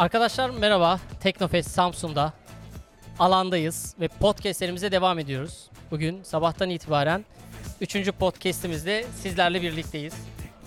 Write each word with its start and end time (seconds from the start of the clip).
Arkadaşlar 0.00 0.50
merhaba. 0.50 1.00
Teknofest 1.22 1.70
Samsun'da 1.70 2.32
alandayız 3.18 3.94
ve 4.00 4.08
podcastlerimize 4.08 4.92
devam 4.92 5.18
ediyoruz. 5.18 5.70
Bugün 5.90 6.22
sabahtan 6.22 6.70
itibaren 6.70 7.24
3. 7.80 8.12
podcastimizde 8.12 9.04
sizlerle 9.14 9.62
birlikteyiz. 9.62 10.14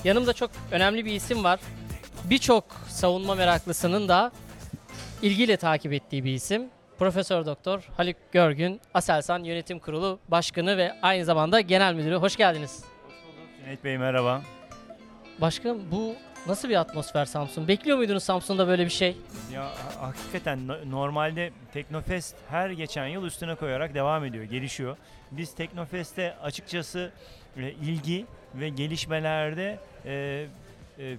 Yanımda 0.03 0.33
çok 0.33 0.51
önemli 0.71 1.05
bir 1.05 1.11
isim 1.11 1.43
var. 1.43 1.59
Birçok 2.23 2.63
savunma 2.87 3.35
meraklısının 3.35 4.07
da 4.07 4.31
ilgiyle 5.21 5.57
takip 5.57 5.93
ettiği 5.93 6.23
bir 6.23 6.33
isim. 6.33 6.69
Profesör 6.99 7.45
Doktor 7.45 7.89
Haluk 7.97 8.15
Görgün, 8.31 8.81
Aselsan 8.93 9.43
Yönetim 9.43 9.79
Kurulu 9.79 10.19
Başkanı 10.27 10.77
ve 10.77 10.93
aynı 11.01 11.25
zamanda 11.25 11.61
Genel 11.61 11.93
Müdürü. 11.93 12.15
Hoş 12.15 12.35
geldiniz. 12.35 12.83
Cüneyt 13.59 13.83
Bey 13.83 13.97
merhaba. 13.97 14.41
Başkanım 15.41 15.81
bu 15.91 16.15
nasıl 16.47 16.69
bir 16.69 16.75
atmosfer 16.75 17.25
Samsun? 17.25 17.67
Bekliyor 17.67 17.97
muydunuz 17.97 18.23
Samsun'da 18.23 18.67
böyle 18.67 18.85
bir 18.85 18.89
şey? 18.91 19.17
Ya 19.53 19.63
ha- 19.63 20.07
hakikaten 20.07 20.67
no- 20.67 20.91
normalde 20.91 21.51
Teknofest 21.73 22.35
her 22.49 22.69
geçen 22.69 23.07
yıl 23.07 23.25
üstüne 23.25 23.55
koyarak 23.55 23.93
devam 23.93 24.25
ediyor, 24.25 24.43
gelişiyor. 24.43 24.97
Biz 25.31 25.55
Teknofest'te 25.55 26.35
açıkçası 26.43 27.11
e, 27.57 27.71
ilgi 27.71 28.25
ve 28.55 28.69
gelişmelerde 28.69 29.79
e, 30.05 30.45
e, 30.99 31.17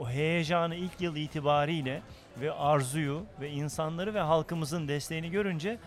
o 0.00 0.08
heyecanı 0.08 0.74
ilk 0.74 1.00
yıl 1.00 1.16
itibariyle 1.16 2.02
ve 2.40 2.52
arzuyu 2.52 3.22
ve 3.40 3.50
insanları 3.50 4.14
ve 4.14 4.20
halkımızın 4.20 4.88
desteğini 4.88 5.30
görünce 5.30 5.78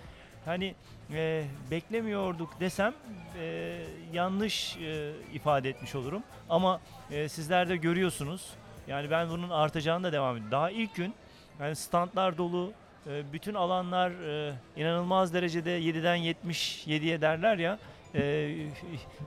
hani 0.45 0.75
e, 1.13 1.43
beklemiyorduk 1.71 2.59
desem 2.59 2.93
e, 3.39 3.77
yanlış 4.13 4.77
e, 4.77 5.11
ifade 5.33 5.69
etmiş 5.69 5.95
olurum. 5.95 6.23
Ama 6.49 6.81
e, 7.11 7.29
sizler 7.29 7.69
de 7.69 7.77
görüyorsunuz. 7.77 8.49
Yani 8.87 9.11
ben 9.11 9.29
bunun 9.29 9.49
artacağını 9.49 10.03
da 10.03 10.11
devam 10.11 10.35
ediyorum. 10.35 10.51
Daha 10.51 10.69
ilk 10.71 10.95
gün 10.95 11.13
yani 11.59 11.75
standlar 11.75 12.37
dolu, 12.37 12.71
e, 13.07 13.33
bütün 13.33 13.53
alanlar 13.53 14.11
e, 14.11 14.53
inanılmaz 14.75 15.33
derecede 15.33 15.79
7'den 15.79 16.17
77'ye 16.17 17.21
derler 17.21 17.57
ya. 17.57 17.79
e, 18.15 18.51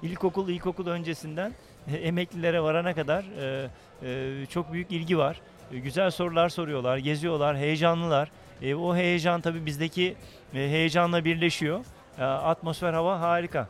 ilkokul, 0.02 0.48
ilkokul 0.48 0.86
öncesinden 0.86 1.52
e, 1.88 1.96
emeklilere 1.96 2.62
varana 2.62 2.94
kadar 2.94 3.24
e, 3.40 3.68
e, 4.02 4.46
çok 4.46 4.72
büyük 4.72 4.92
ilgi 4.92 5.18
var. 5.18 5.40
E, 5.72 5.78
güzel 5.78 6.10
sorular 6.10 6.48
soruyorlar, 6.48 6.96
geziyorlar, 6.96 7.56
heyecanlılar. 7.56 8.30
E, 8.62 8.74
o 8.74 8.96
heyecan 8.96 9.40
tabii 9.40 9.66
bizdeki 9.66 10.16
e, 10.54 10.58
heyecanla 10.58 11.24
birleşiyor. 11.24 11.84
E, 12.18 12.24
atmosfer 12.24 12.92
hava 12.92 13.20
harika. 13.20 13.68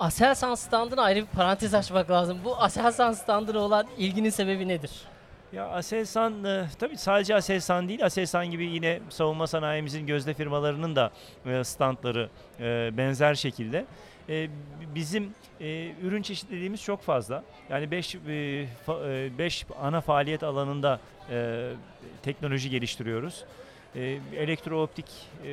Aselsan 0.00 0.54
standına 0.54 1.02
ayrı 1.02 1.20
bir 1.20 1.26
parantez 1.26 1.74
açmak 1.74 2.10
lazım. 2.10 2.38
Bu 2.44 2.56
Aselsan 2.56 3.12
standına 3.12 3.58
olan 3.58 3.86
ilginin 3.98 4.30
sebebi 4.30 4.68
nedir? 4.68 4.90
Ya 5.52 5.68
Aselsan 5.68 6.44
e, 6.44 6.66
tabii 6.78 6.96
sadece 6.96 7.34
Aselsan 7.34 7.88
değil 7.88 8.04
Aselsan 8.04 8.50
gibi 8.50 8.66
yine 8.66 9.00
savunma 9.08 9.46
sanayimizin 9.46 10.06
gözde 10.06 10.34
firmalarının 10.34 10.96
da 10.96 11.10
e, 11.46 11.64
standları 11.64 12.28
e, 12.60 12.90
benzer 12.96 13.34
şekilde. 13.34 13.86
E, 14.28 14.48
bizim 14.94 15.34
e, 15.60 15.92
ürün 16.02 16.22
çeşitliliğimiz 16.22 16.82
çok 16.82 17.02
fazla. 17.02 17.44
Yani 17.70 17.90
5 17.90 18.16
5 19.38 19.66
ana 19.80 20.00
faaliyet 20.00 20.42
alanında 20.42 21.00
teknoloji 22.22 22.70
geliştiriyoruz. 22.70 23.44
E, 23.96 24.18
elektrooptik 24.36 25.06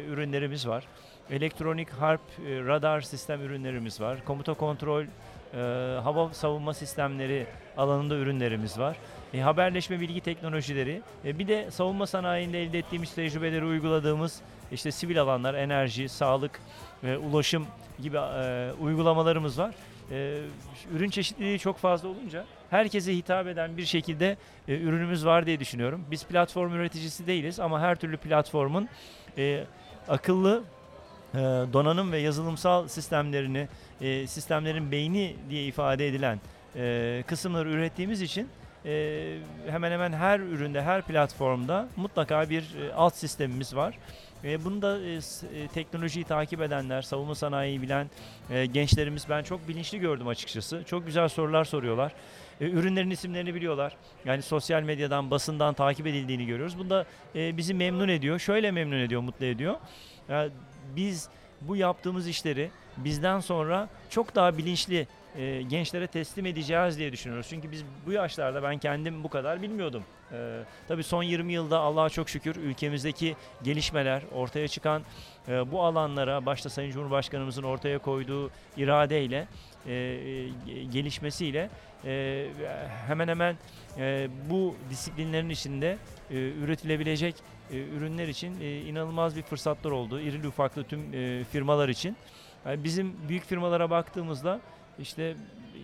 ürünlerimiz 0.08 0.68
var. 0.68 0.88
Elektronik 1.32 1.90
harp 1.90 2.22
e, 2.22 2.60
radar 2.66 3.02
sistem 3.02 3.42
ürünlerimiz 3.42 4.02
var. 4.02 4.26
Komuta 4.26 4.54
kontrol 4.54 5.04
e, 5.04 5.58
hava 6.04 6.34
savunma 6.34 6.74
sistemleri 6.74 7.46
alanında 7.78 8.16
ürünlerimiz 8.16 8.80
var. 8.80 8.98
E, 9.34 9.40
haberleşme 9.40 10.00
bilgi 10.00 10.22
teknolojileri, 10.22 11.02
e, 11.26 11.40
bir 11.40 11.48
de 11.48 11.72
savunma 11.72 12.08
sanayinde 12.08 12.64
elde 12.64 12.80
ettiğimiz 12.80 13.16
tecrübeleri 13.16 13.66
uyguladığımız 13.66 14.42
işte 14.72 14.92
sivil 14.92 15.22
alanlar, 15.22 15.54
enerji, 15.54 16.10
sağlık, 16.10 16.60
e, 17.04 17.18
ulaşım 17.18 17.68
gibi 18.00 18.18
e, 18.18 18.72
uygulamalarımız 18.82 19.60
var. 19.60 19.76
E, 20.12 20.40
ürün 20.92 21.10
çeşitliliği 21.10 21.60
çok 21.60 21.78
fazla 21.78 22.10
olunca 22.10 22.46
herkese 22.70 23.16
hitap 23.16 23.48
eden 23.48 23.78
bir 23.78 23.86
şekilde 23.86 24.38
e, 24.68 24.78
ürünümüz 24.78 25.26
var 25.26 25.46
diye 25.46 25.60
düşünüyorum. 25.60 26.06
Biz 26.12 26.26
platform 26.26 26.74
üreticisi 26.74 27.28
değiliz 27.28 27.60
ama 27.60 27.80
her 27.82 27.96
türlü 27.96 28.18
platformun 28.18 28.90
e, 29.38 29.64
akıllı 30.08 30.64
donanım 31.74 32.12
ve 32.12 32.18
yazılımsal 32.18 32.88
sistemlerini, 32.88 33.68
e, 34.02 34.28
sistemlerin 34.28 34.92
beyni 34.92 35.36
diye 35.50 35.66
ifade 35.66 36.08
edilen 36.08 36.40
e, 36.76 37.24
kısımları 37.28 37.70
ürettiğimiz 37.70 38.22
için 38.22 38.50
e, 38.86 39.38
hemen 39.70 39.92
hemen 39.92 40.14
her 40.14 40.40
üründe, 40.40 40.82
her 40.82 41.02
platformda 41.02 41.88
mutlaka 41.96 42.50
bir 42.50 42.62
e, 42.62 42.94
alt 42.94 43.16
sistemimiz 43.16 43.76
var. 43.76 43.98
E, 44.44 44.66
bunu 44.66 44.82
da 44.82 45.00
e, 45.00 45.14
e, 45.14 45.68
teknolojiyi 45.68 46.26
takip 46.26 46.62
edenler, 46.62 47.02
savunma 47.02 47.36
sanayiyi 47.36 47.82
bilen 47.82 48.10
e, 48.50 48.66
gençlerimiz 48.66 49.30
ben 49.30 49.44
çok 49.44 49.68
bilinçli 49.68 50.00
gördüm 50.00 50.28
açıkçası. 50.28 50.84
Çok 50.86 51.06
güzel 51.06 51.30
sorular 51.30 51.66
soruyorlar. 51.66 52.14
E, 52.62 52.66
ürünlerin 52.66 53.10
isimlerini 53.10 53.56
biliyorlar. 53.56 53.94
Yani 54.26 54.42
sosyal 54.42 54.84
medyadan, 54.84 55.32
basından 55.32 55.74
takip 55.74 56.08
edildiğini 56.08 56.46
görüyoruz. 56.46 56.80
Bu 56.80 56.90
da 56.90 57.06
e, 57.36 57.58
bizi 57.58 57.74
memnun 57.74 58.08
ediyor. 58.08 58.40
Şöyle 58.40 58.72
memnun 58.72 59.00
ediyor, 59.00 59.22
mutlu 59.22 59.46
ediyor. 59.46 59.76
Ya, 60.30 60.50
biz 60.96 61.30
bu 61.62 61.76
yaptığımız 61.76 62.28
işleri 62.28 62.70
bizden 62.98 63.40
sonra 63.40 63.90
çok 64.10 64.36
daha 64.36 64.58
bilinçli 64.58 65.08
e, 65.36 65.62
gençlere 65.62 66.08
teslim 66.08 66.46
edeceğiz 66.46 66.98
diye 66.98 67.12
düşünüyoruz. 67.12 67.48
Çünkü 67.50 67.72
biz 67.72 67.84
bu 68.06 68.12
yaşlarda 68.12 68.64
ben 68.64 68.78
kendim 68.78 69.24
bu 69.24 69.30
kadar 69.30 69.62
bilmiyordum. 69.62 70.04
E, 70.32 70.60
tabii 70.88 71.04
son 71.04 71.24
20 71.24 71.54
yılda 71.54 71.80
Allah'a 71.80 72.10
çok 72.10 72.30
şükür 72.30 72.56
ülkemizdeki 72.56 73.36
gelişmeler, 73.64 74.22
ortaya 74.34 74.68
çıkan 74.68 75.02
e, 75.48 75.72
bu 75.72 75.84
alanlara 75.84 76.46
başta 76.46 76.70
Sayın 76.70 76.92
Cumhurbaşkanımızın 76.92 77.64
ortaya 77.64 78.00
koyduğu 78.00 78.50
iradeyle, 78.78 79.48
e, 79.88 79.94
e, 79.94 80.84
gelişmesiyle 80.84 81.70
e, 82.06 82.48
hemen 83.08 83.28
hemen 83.28 83.58
e, 83.98 84.28
bu 84.50 84.76
disiplinlerin 84.90 85.50
içinde 85.50 85.98
e, 86.32 86.36
üretilebilecek 86.36 87.36
e, 87.72 87.78
ürünler 87.78 88.28
için 88.28 88.62
e, 88.62 88.82
inanılmaz 88.82 89.36
bir 89.36 89.42
fırsatlar 89.42 89.92
oldu. 89.92 90.20
İrili 90.20 90.48
ufaklı 90.48 90.84
tüm 90.84 91.14
e, 91.14 91.44
firmalar 91.44 91.90
için. 91.90 92.18
Yani 92.66 92.84
bizim 92.84 93.16
büyük 93.30 93.46
firmalara 93.46 93.90
baktığımızda 93.90 94.60
işte 95.00 95.36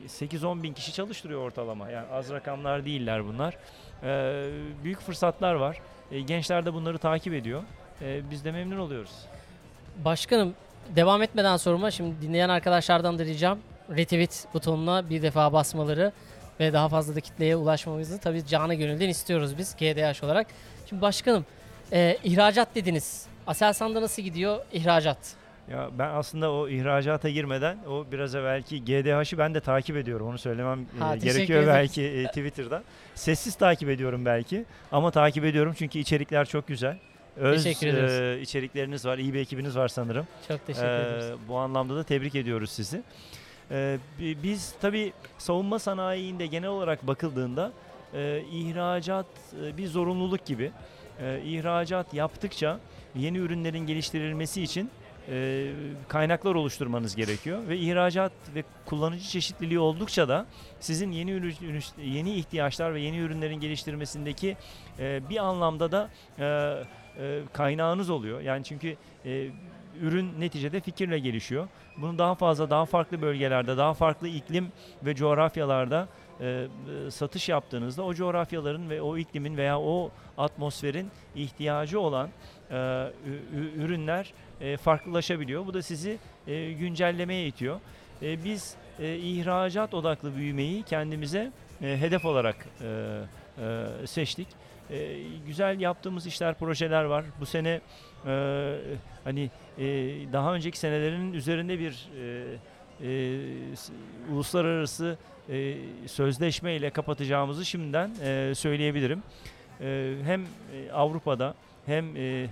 8-10 0.08 0.64
bin 0.64 0.74
kişi 0.74 0.94
çalıştırıyor 0.94 1.42
ortalama. 1.42 1.90
Yani 1.90 2.08
az 2.08 2.32
rakamlar 2.32 2.86
değiller 2.86 3.26
bunlar. 3.26 3.58
E, 4.04 4.50
büyük 4.84 5.00
fırsatlar 5.00 5.54
var. 5.54 5.78
E, 6.12 6.22
gençler 6.22 6.66
de 6.66 6.74
bunları 6.74 6.98
takip 6.98 7.34
ediyor. 7.34 7.64
E, 8.02 8.32
biz 8.32 8.46
de 8.46 8.52
memnun 8.52 8.78
oluyoruz. 8.78 9.12
Başkanım 10.06 10.54
devam 10.96 11.22
etmeden 11.22 11.58
soruma 11.58 11.92
şimdi 11.92 12.22
dinleyen 12.22 12.50
arkadaşlardan 12.50 13.20
da 13.20 13.26
ricam 13.26 13.60
retweet 13.98 14.48
butonuna 14.54 15.10
bir 15.10 15.22
defa 15.22 15.54
basmaları 15.54 16.12
ve 16.60 16.74
daha 16.74 16.90
fazla 16.90 17.16
da 17.16 17.20
kitleye 17.20 17.56
ulaşmamızı 17.56 18.20
tabii 18.20 18.46
canı 18.46 18.74
gönülden 18.74 19.10
istiyoruz 19.10 19.58
biz 19.58 19.76
GDH 19.76 20.24
olarak. 20.24 20.48
Şimdi 20.90 21.02
başkanım 21.02 21.46
e, 21.94 22.18
ihracat 22.24 22.76
dediniz. 22.76 23.26
Aselsan'da 23.48 24.02
nasıl 24.02 24.22
gidiyor 24.22 24.58
ihracat? 24.74 25.18
Ya 25.72 25.90
ben 26.00 26.10
aslında 26.10 26.52
o 26.52 26.68
ihracata 26.70 27.30
girmeden 27.30 27.78
o 27.90 28.06
biraz 28.12 28.36
evvelki 28.36 28.86
GDH'ı 28.86 29.38
ben 29.38 29.54
de 29.54 29.60
takip 29.60 29.98
ediyorum. 29.98 30.28
Onu 30.28 30.38
söylemem 30.38 30.80
e, 30.98 31.00
Ha, 31.00 31.14
teşekkür 31.14 31.34
gerekiyor 31.36 31.68
belki 31.68 32.04
e, 32.04 32.28
Twitter'da. 32.28 32.84
Sessiz 33.16 33.56
takip 33.56 33.90
ediyorum 33.90 34.26
belki 34.26 34.66
ama 34.92 35.12
takip 35.12 35.46
ediyorum 35.46 35.74
çünkü 35.78 36.00
içerikler 36.00 36.46
çok 36.46 36.68
güzel. 36.68 36.98
Öz 37.38 37.64
Teşekkür 37.64 37.88
ederiz. 37.88 38.40
e, 38.40 38.42
içerikleriniz 38.42 39.06
var, 39.06 39.18
iyi 39.18 39.34
bir 39.34 39.40
ekibiniz 39.40 39.78
var 39.78 39.88
sanırım. 39.88 40.28
Çok 40.48 40.68
teşekkür 40.68 40.88
Ee, 40.88 41.02
ederiz. 41.02 41.26
bu 41.48 41.58
anlamda 41.58 41.96
da 41.96 42.04
tebrik 42.04 42.36
ediyoruz 42.36 42.70
sizi. 42.70 43.02
Ee, 43.72 43.98
bi- 44.20 44.38
biz 44.44 44.74
tabii 44.82 45.14
savunma 45.38 45.80
sanayinde 45.80 46.46
genel 46.48 46.70
olarak 46.70 47.08
bakıldığında 47.08 47.72
e, 48.14 48.44
ihracat 48.52 49.26
e, 49.66 49.78
bir 49.78 49.88
zorunluluk 49.88 50.46
gibi. 50.46 50.72
E, 51.22 51.42
ihracat 51.46 52.14
yaptıkça 52.14 52.80
yeni 53.16 53.38
ürünlerin 53.38 53.80
geliştirilmesi 53.80 54.64
için 54.64 54.90
e, 55.30 55.68
kaynaklar 56.08 56.56
oluşturmanız 56.56 57.16
gerekiyor 57.16 57.68
ve 57.68 57.78
ihracat 57.78 58.32
ve 58.56 58.64
kullanıcı 58.86 59.30
çeşitliliği 59.30 59.80
oldukça 59.80 60.28
da 60.30 60.46
sizin 60.80 61.12
yeni 61.12 61.32
ürün, 61.32 61.56
yeni 62.04 62.34
ihtiyaçlar 62.34 62.94
ve 62.94 63.02
yeni 63.02 63.18
ürünlerin 63.18 63.60
geliştirmesindeki 63.60 64.58
bir 65.00 65.38
anlamda 65.38 65.92
da 65.92 66.10
kaynağınız 67.54 68.10
oluyor. 68.10 68.42
Yani 68.42 68.64
çünkü 68.64 68.96
ürün 70.02 70.40
neticede 70.40 70.80
fikirle 70.80 71.20
gelişiyor. 71.20 71.68
Bunu 71.98 72.18
daha 72.18 72.36
fazla, 72.36 72.70
daha 72.70 72.86
farklı 72.86 73.22
bölgelerde, 73.22 73.78
daha 73.78 73.94
farklı 73.94 74.28
iklim 74.28 74.72
ve 75.04 75.16
coğrafyalarda 75.16 76.08
e, 76.40 76.46
e, 76.48 77.12
satış 77.12 77.50
yaptığınızda 77.50 78.04
o 78.04 78.14
coğrafyaların 78.14 78.90
ve 78.90 79.02
o 79.02 79.18
iklimin 79.18 79.58
veya 79.58 79.80
o 79.80 80.12
atmosferin 80.38 81.12
ihtiyacı 81.36 82.00
olan 82.00 82.30
e, 82.72 82.76
ürünler 83.76 84.34
e, 84.62 84.78
farklılaşabiliyor. 84.78 85.66
Bu 85.66 85.74
da 85.74 85.82
sizi 85.82 86.18
e, 86.48 86.72
güncellemeye 86.72 87.48
itiyor. 87.48 87.80
E, 88.22 88.44
biz 88.44 88.76
e, 89.00 89.16
ihracat 89.18 89.94
odaklı 89.94 90.36
büyümeyi 90.36 90.84
kendimize 90.84 91.52
e, 91.82 91.98
hedef 91.98 92.26
olarak 92.26 92.56
e, 92.82 93.20
e, 93.58 94.08
seçtik. 94.08 94.48
e, 94.90 95.18
güzel 95.48 95.80
yaptığımız 95.80 96.26
işler, 96.26 96.54
projeler 96.54 97.04
var. 97.04 97.26
Bu 97.40 97.46
sene 97.46 97.82
e, 98.26 98.76
hani 99.24 99.50
e, 99.78 99.86
daha 100.34 100.54
önceki 100.54 100.80
senelerin 100.80 101.34
üzerinde 101.34 101.80
bir 101.80 102.10
e, 102.20 102.58
e, 103.02 103.40
uluslararası 104.32 105.18
e, 105.50 105.76
sözleşme 106.08 106.76
ile 106.76 106.90
kapatacağımızı 106.90 107.66
şimdiden 107.66 108.12
e, 108.24 108.56
söyleyebilirim. 108.56 109.24
E, 109.82 110.16
hem 110.24 110.42
e, 110.42 110.92
Avrupa'da 110.92 111.54
hem 111.86 112.18
e, 112.18 112.48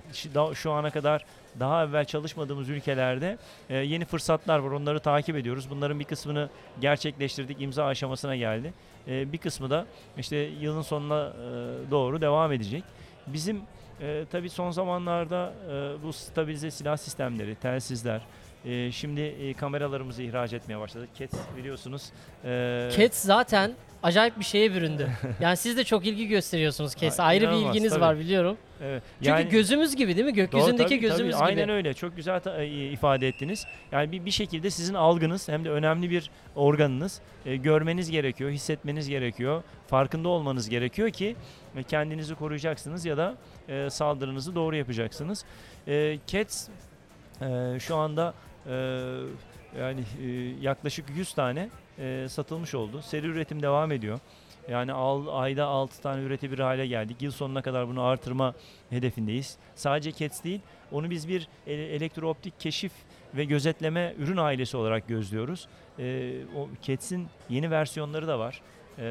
şu 0.54 0.72
ana 0.72 0.90
kadar 0.90 1.26
daha 1.60 1.84
evvel 1.84 2.06
çalışmadığımız 2.06 2.70
ülkelerde 2.70 3.38
e, 3.70 3.78
yeni 3.78 4.06
fırsatlar 4.06 4.60
var. 4.60 4.72
Onları 4.72 5.00
takip 5.00 5.36
ediyoruz. 5.36 5.70
Bunların 5.70 6.00
bir 6.00 6.06
kısmını 6.06 6.50
gerçekleştirdik. 6.82 7.62
imza 7.62 7.86
aşamasına 7.86 8.36
geldi. 8.36 8.74
E, 9.08 9.34
bir 9.34 9.38
kısmı 9.38 9.70
da 9.70 9.86
işte 10.18 10.38
yılın 10.38 10.82
sonuna 10.82 11.28
e, 11.28 11.92
doğru 11.92 12.22
devam 12.22 12.52
edecek. 12.52 12.84
Bizim 13.28 13.62
e, 14.02 14.26
tabii 14.32 14.50
son 14.50 14.72
zamanlarda 14.72 15.54
e, 15.72 16.04
bu 16.04 16.14
stabilize 16.14 16.72
silah 16.72 16.98
sistemleri, 16.98 17.56
telsizler, 17.56 18.22
e, 18.66 18.92
şimdi 18.92 19.22
e, 19.22 19.54
kameralarımızı 19.54 20.24
ihraç 20.24 20.54
etmeye 20.54 20.80
başladık. 20.80 21.10
CATS 21.20 21.34
biliyorsunuz. 21.58 22.12
E, 22.46 22.90
Cats 22.98 23.26
zaten 23.26 23.72
acayip 24.04 24.40
bir 24.40 24.44
şeye 24.46 24.74
büründü. 24.74 25.10
yani 25.40 25.58
siz 25.58 25.78
de 25.78 25.84
çok 25.84 26.06
ilgi 26.06 26.28
gösteriyorsunuz. 26.28 26.96
Ha, 27.18 27.24
Ayrı 27.24 27.42
bir 27.44 27.48
inanılmaz, 27.48 27.76
ilginiz 27.76 27.92
tabii. 27.94 28.02
var 28.02 28.20
biliyorum. 28.20 28.58
evet, 28.84 29.04
Çünkü 29.20 29.30
yani- 29.30 29.50
gözümüz 29.50 29.96
gibi 29.96 30.16
değil 30.16 30.26
mi? 30.26 30.32
Doğru, 30.32 30.36
Gökyüzündeki 30.36 30.90
tabii, 30.90 31.00
gözümüz 31.00 31.36
tabii. 31.36 31.52
gibi. 31.52 31.62
Aynen 31.62 31.70
öyle. 31.70 31.94
Çok 31.94 32.16
güzel 32.16 32.40
ta- 32.40 32.64
e, 32.64 32.68
ifade 32.92 33.28
ettiniz. 33.28 33.66
Yani 33.92 34.12
bir, 34.12 34.26
bir 34.26 34.32
şekilde 34.32 34.70
sizin 34.70 34.94
algınız 34.94 35.50
hem 35.50 35.66
de 35.66 35.70
önemli 35.70 36.10
bir 36.10 36.30
organınız. 36.56 37.22
E, 37.46 37.56
görmeniz 37.56 38.12
gerekiyor, 38.12 38.52
hissetmeniz 38.52 39.10
gerekiyor, 39.10 39.64
farkında 39.88 40.30
olmanız 40.30 40.70
gerekiyor 40.70 41.10
ki 41.10 41.36
e, 41.76 41.84
kendinizi 41.84 42.36
koruyacaksınız 42.36 43.06
ya 43.06 43.18
da 43.18 43.36
e, 43.70 43.90
saldırınızı 43.90 44.56
doğru 44.56 44.76
yapacaksınız. 44.76 45.46
E, 45.88 46.18
CATS 46.28 46.68
e, 47.42 47.78
şu 47.80 47.96
anda 47.96 48.34
e, 48.68 48.74
yani 49.80 50.02
e, 50.24 50.28
yaklaşık 50.62 51.06
100 51.16 51.34
tane 51.34 51.70
e, 52.00 52.28
satılmış 52.30 52.76
oldu. 52.76 53.02
Seri 53.02 53.28
üretim 53.28 53.62
devam 53.62 53.92
ediyor. 53.92 54.20
Yani 54.70 54.94
al, 54.94 55.28
ayda 55.28 55.66
6 55.66 56.02
tane 56.02 56.22
üretebilir 56.22 56.64
hale 56.64 56.88
geldik. 56.88 57.22
Yıl 57.22 57.32
sonuna 57.32 57.62
kadar 57.62 57.88
bunu 57.88 58.04
artırma 58.04 58.54
hedefindeyiz. 58.90 59.58
Sadece 59.76 60.12
CATS 60.12 60.44
değil, 60.44 60.60
onu 60.92 61.10
biz 61.10 61.28
bir 61.28 61.48
e- 61.68 61.74
elektrooptik 61.74 62.60
keşif 62.60 62.92
ve 63.36 63.46
gözetleme 63.46 64.14
ürün 64.18 64.38
ailesi 64.38 64.78
olarak 64.78 65.08
gözlüyoruz. 65.08 65.68
Ee, 66.00 66.34
o 66.58 66.68
CATS'in 66.82 67.28
yeni 67.50 67.72
versiyonları 67.72 68.28
da 68.28 68.40
var. 68.40 68.62
Ee, 68.98 69.04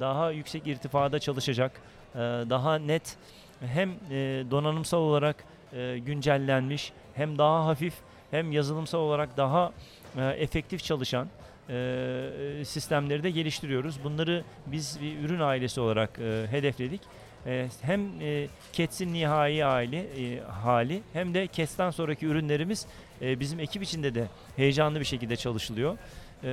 daha 0.00 0.30
yüksek 0.30 0.66
irtifada 0.66 1.18
çalışacak, 1.18 1.80
ee, 2.14 2.18
daha 2.50 2.78
net 2.78 3.16
hem 3.60 3.90
e, 3.90 4.44
donanımsal 4.50 4.98
olarak 4.98 5.44
e, 5.72 5.98
güncellenmiş, 5.98 6.92
hem 7.14 7.38
daha 7.38 7.66
hafif, 7.66 7.94
hem 8.30 8.52
yazılımsal 8.52 8.98
olarak 8.98 9.36
daha 9.36 9.72
e, 10.16 10.24
efektif 10.24 10.84
çalışan 10.84 11.28
e, 11.72 12.64
sistemleri 12.64 13.22
de 13.22 13.30
geliştiriyoruz. 13.30 14.04
Bunları 14.04 14.44
biz 14.66 14.98
bir 15.02 15.18
ürün 15.18 15.40
ailesi 15.40 15.80
olarak 15.80 16.18
e, 16.18 16.46
hedefledik. 16.50 17.00
E, 17.46 17.68
hem 17.82 18.20
e, 18.20 18.46
CATS'in 18.72 19.12
nihai 19.12 19.62
hali, 19.62 20.40
hali 20.62 21.02
hem 21.12 21.34
de 21.34 21.48
CATS'ten 21.52 21.90
sonraki 21.90 22.26
ürünlerimiz 22.26 22.86
bizim 23.20 23.60
ekip 23.60 23.82
içinde 23.82 24.14
de 24.14 24.26
heyecanlı 24.56 25.00
bir 25.00 25.04
şekilde 25.04 25.36
çalışılıyor. 25.36 25.98
E, 26.44 26.48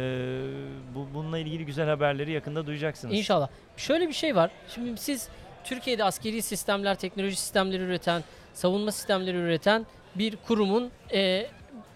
bu 0.95 1.07
bununla 1.13 1.37
ilgili 1.37 1.65
güzel 1.65 1.89
haberleri 1.89 2.31
yakında 2.31 2.65
duyacaksınız. 2.67 3.15
İnşallah. 3.15 3.49
Şöyle 3.77 4.07
bir 4.07 4.13
şey 4.13 4.35
var. 4.35 4.51
Şimdi 4.75 5.01
siz 5.01 5.29
Türkiye'de 5.63 6.03
askeri 6.03 6.41
sistemler, 6.41 6.95
teknoloji 6.95 7.35
sistemleri 7.35 7.83
üreten, 7.83 8.23
savunma 8.53 8.91
sistemleri 8.91 9.37
üreten 9.37 9.85
bir 10.15 10.35
kurumun 10.35 10.91
e, 11.13 11.47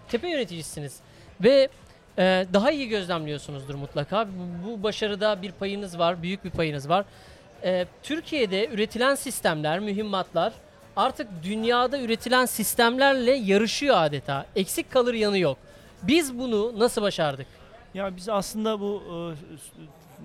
tepe 0.08 0.30
yöneticisiniz. 0.30 1.00
Ve 1.44 1.70
e, 2.18 2.46
daha 2.54 2.72
iyi 2.72 2.88
gözlemliyorsunuzdur 2.88 3.76
mutlaka. 3.76 4.28
Bu, 4.28 4.68
bu 4.68 4.84
başarıda 4.84 5.42
bir 5.42 5.52
payınız 5.52 6.00
var, 6.00 6.24
büyük 6.24 6.46
bir 6.46 6.50
payınız 6.50 6.90
var. 6.90 7.06
E, 7.64 7.86
Türkiye'de 8.04 8.68
üretilen 8.68 9.16
sistemler, 9.16 9.80
mühimmatlar 9.80 10.54
artık 10.96 11.28
dünyada 11.44 12.02
üretilen 12.02 12.46
sistemlerle 12.46 13.32
yarışıyor 13.32 13.96
adeta. 13.98 14.46
Eksik 14.56 14.92
kalır 14.92 15.14
yanı 15.14 15.38
yok. 15.38 15.58
Biz 16.04 16.40
bunu 16.40 16.80
nasıl 16.80 17.02
başardık? 17.02 17.48
Ya 17.94 18.16
biz 18.16 18.30
aslında 18.30 18.80
bu 18.80 19.04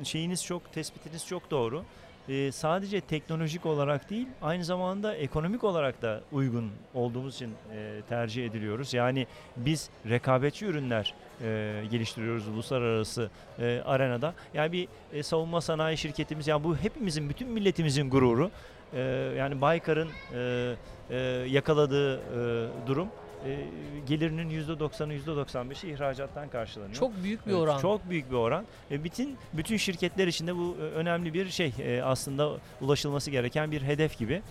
e, 0.01 0.05
şeyiniz 0.05 0.45
çok, 0.45 0.73
tespitiniz 0.73 1.27
çok 1.27 1.51
doğru. 1.51 1.85
E, 2.29 2.53
sadece 2.53 3.01
teknolojik 3.01 3.67
olarak 3.67 4.11
değil, 4.11 4.29
aynı 4.43 4.65
zamanda 4.65 5.15
ekonomik 5.15 5.65
olarak 5.65 6.03
da 6.03 6.21
uygun 6.33 6.71
olduğumuz 6.95 7.35
için 7.35 7.55
e, 7.75 8.03
tercih 8.09 8.47
ediliyoruz. 8.47 8.95
Yani 8.95 9.27
biz 9.57 9.91
rekabetçi 10.09 10.67
ürünler 10.67 11.15
e, 11.43 11.83
geliştiriyoruz 11.91 12.49
uluslararası 12.49 13.31
e, 13.59 13.83
arenada. 13.85 14.35
Yani 14.55 14.73
bir 14.73 14.89
e, 15.13 15.23
savunma 15.23 15.61
sanayi 15.61 15.97
şirketimiz, 15.97 16.47
yani 16.49 16.65
bu 16.65 16.77
hepimizin, 16.77 17.29
bütün 17.29 17.49
milletimizin 17.49 18.11
gururu. 18.11 18.51
E, 18.95 19.01
yani 19.39 19.61
Baykar'ın 19.61 20.09
e, 20.35 20.75
e, 21.11 21.17
yakaladığı 21.49 22.17
e, 22.17 22.69
durum 22.87 23.09
e, 23.47 23.65
gelirinin 24.09 24.51
%90'ı 24.51 25.15
%95'i 25.37 25.91
ihracattan 25.93 26.49
karşılanıyor. 26.49 26.95
Çok 26.97 27.23
büyük 27.23 27.47
bir 27.47 27.51
Evet, 27.51 27.61
oran. 27.61 27.79
Çok 27.79 28.11
büyük 28.11 28.31
bir 28.31 28.37
oran. 28.37 28.65
E, 28.91 29.05
bütün 29.05 29.37
bütün 29.53 29.77
şirketler 29.77 30.27
için 30.27 30.47
de 30.47 30.57
bu 30.57 30.77
e, 30.81 30.83
önemli 30.83 31.35
bir 31.35 31.49
şey 31.49 31.73
e, 31.79 32.03
aslında 32.03 32.51
ulaşılması 32.81 33.31
gereken 33.31 33.71
bir 33.71 33.83
hedef 33.83 34.19
gibi. 34.19 34.43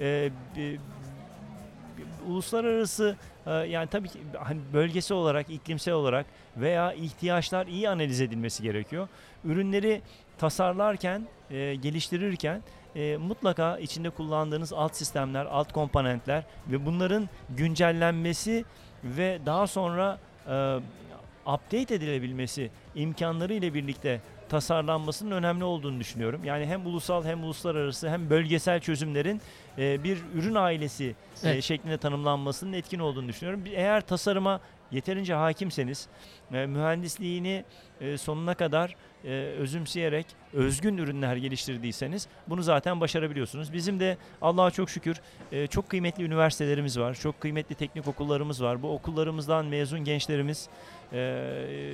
E, 0.00 0.30
b- 0.56 0.78
uluslararası 2.28 3.16
e, 3.16 3.31
yani 3.46 3.86
tabii 3.86 4.08
ki 4.08 4.18
hani 4.38 4.60
bölgesel 4.72 5.16
olarak, 5.16 5.50
iklimsel 5.50 5.94
olarak 5.94 6.26
veya 6.56 6.92
ihtiyaçlar 6.92 7.66
iyi 7.66 7.88
analiz 7.88 8.20
edilmesi 8.20 8.62
gerekiyor. 8.62 9.08
Ürünleri 9.44 10.02
tasarlarken, 10.38 11.26
e, 11.50 11.74
geliştirirken 11.74 12.62
e, 12.96 13.16
mutlaka 13.16 13.78
içinde 13.78 14.10
kullandığınız 14.10 14.72
alt 14.72 14.96
sistemler, 14.96 15.46
alt 15.46 15.72
komponentler 15.72 16.44
ve 16.68 16.86
bunların 16.86 17.28
güncellenmesi 17.50 18.64
ve 19.04 19.38
daha 19.46 19.66
sonra 19.66 20.18
e, 20.46 20.76
update 21.46 21.94
edilebilmesi 21.94 22.70
imkanları 22.94 23.54
ile 23.54 23.74
birlikte 23.74 24.20
tasarlanmasının 24.52 25.30
önemli 25.30 25.64
olduğunu 25.64 26.00
düşünüyorum. 26.00 26.44
Yani 26.44 26.66
hem 26.66 26.86
ulusal 26.86 27.24
hem 27.24 27.44
uluslararası 27.44 28.10
hem 28.10 28.30
bölgesel 28.30 28.80
çözümlerin 28.80 29.40
e, 29.78 30.04
bir 30.04 30.18
ürün 30.34 30.54
ailesi 30.54 31.04
e, 31.44 31.48
Evet. 31.50 31.64
şeklinde 31.64 31.98
tanımlanmasının 31.98 32.72
etkin 32.72 32.98
olduğunu 32.98 33.28
düşünüyorum. 33.28 33.64
Eğer 33.74 34.00
tasarıma 34.00 34.60
yeterince 34.92 35.34
hakimseniz, 35.34 36.08
e, 36.52 36.66
mühendisliğini 36.66 37.64
e, 38.00 38.18
sonuna 38.18 38.54
kadar 38.54 38.96
e, 39.24 39.28
özümseyerek 39.32 40.26
özgün 40.52 40.98
ürünler 40.98 41.36
geliştirdiyseniz 41.36 42.28
bunu 42.48 42.62
zaten 42.62 43.00
başarabiliyorsunuz. 43.00 43.72
Bizim 43.72 44.00
de 44.00 44.16
Allah'a 44.42 44.70
çok 44.70 44.90
şükür 44.90 45.20
e, 45.52 45.66
çok 45.66 45.88
kıymetli 45.88 46.24
üniversitelerimiz 46.24 46.98
var, 46.98 47.14
çok 47.14 47.40
kıymetli 47.40 47.74
teknik 47.74 48.08
okullarımız 48.08 48.62
var. 48.62 48.82
Bu 48.82 48.94
okullarımızdan 48.94 49.66
mezun 49.66 50.04
gençlerimiz 50.04 50.68
e, 51.12 51.18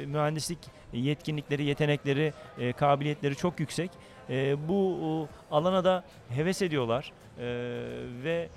mühendislik 0.06 0.58
yetkinlikleri, 0.92 1.64
yetenekleri, 1.64 2.32
e, 2.58 2.72
kabiliyetleri 2.72 3.36
çok 3.36 3.60
yüksek. 3.60 3.90
E, 4.30 4.68
bu 4.68 5.28
alana 5.50 5.84
da 5.84 6.04
heves 6.28 6.62
ediyorlar 6.62 7.12
E, 7.38 7.44
ve 8.24 8.48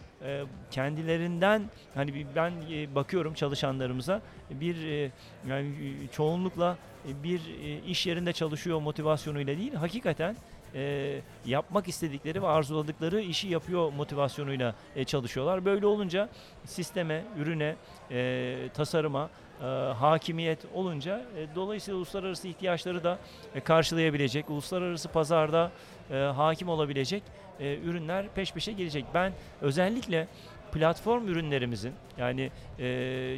kendilerinden 0.71 1.63
hani 1.95 2.25
ben 2.35 2.51
e, 2.71 2.95
bakıyorum 2.95 3.33
çalışanlarımıza 3.33 4.21
bir 4.49 4.87
e, 4.87 5.11
yani 5.49 5.67
e, 5.67 6.07
çoğunlukla 6.11 6.77
e, 7.09 7.23
bir 7.23 7.41
e, 7.63 7.79
iş 7.79 8.07
yerinde 8.07 8.33
çalışıyor 8.33 8.81
motivasyonuyla 8.81 9.57
değil 9.57 9.73
hakikaten 9.73 10.35
e, 10.75 11.21
yapmak 11.45 11.87
istedikleri 11.87 12.41
ve 12.41 12.47
arzuladıkları 12.47 13.21
işi 13.21 13.47
yapıyor 13.47 13.93
motivasyonuyla 13.93 14.75
e, 14.95 15.03
çalışıyorlar. 15.03 15.65
Böyle 15.65 15.85
olunca 15.85 16.29
sisteme, 16.65 17.23
ürüne, 17.37 17.75
e, 18.11 18.69
tasarıma 18.73 19.29
e, 19.61 19.65
hakimiyet 19.93 20.59
olunca 20.73 21.25
e, 21.37 21.55
dolayısıyla 21.55 21.97
uluslararası 21.97 22.47
ihtiyaçları 22.47 23.03
da 23.03 23.19
e, 23.55 23.59
karşılayabilecek, 23.59 24.49
uluslararası 24.49 25.09
pazarda 25.09 25.71
e, 26.11 26.15
hakim 26.15 26.69
olabilecek 26.69 27.23
e, 27.59 27.77
ürünler 27.77 28.25
peş 28.35 28.53
peşe 28.53 28.71
gelecek. 28.71 29.05
Ben 29.13 29.33
özellikle 29.61 30.27
platform 30.71 31.27
ürünlerimizin 31.27 31.93
yani 32.17 32.51
e, 32.79 32.85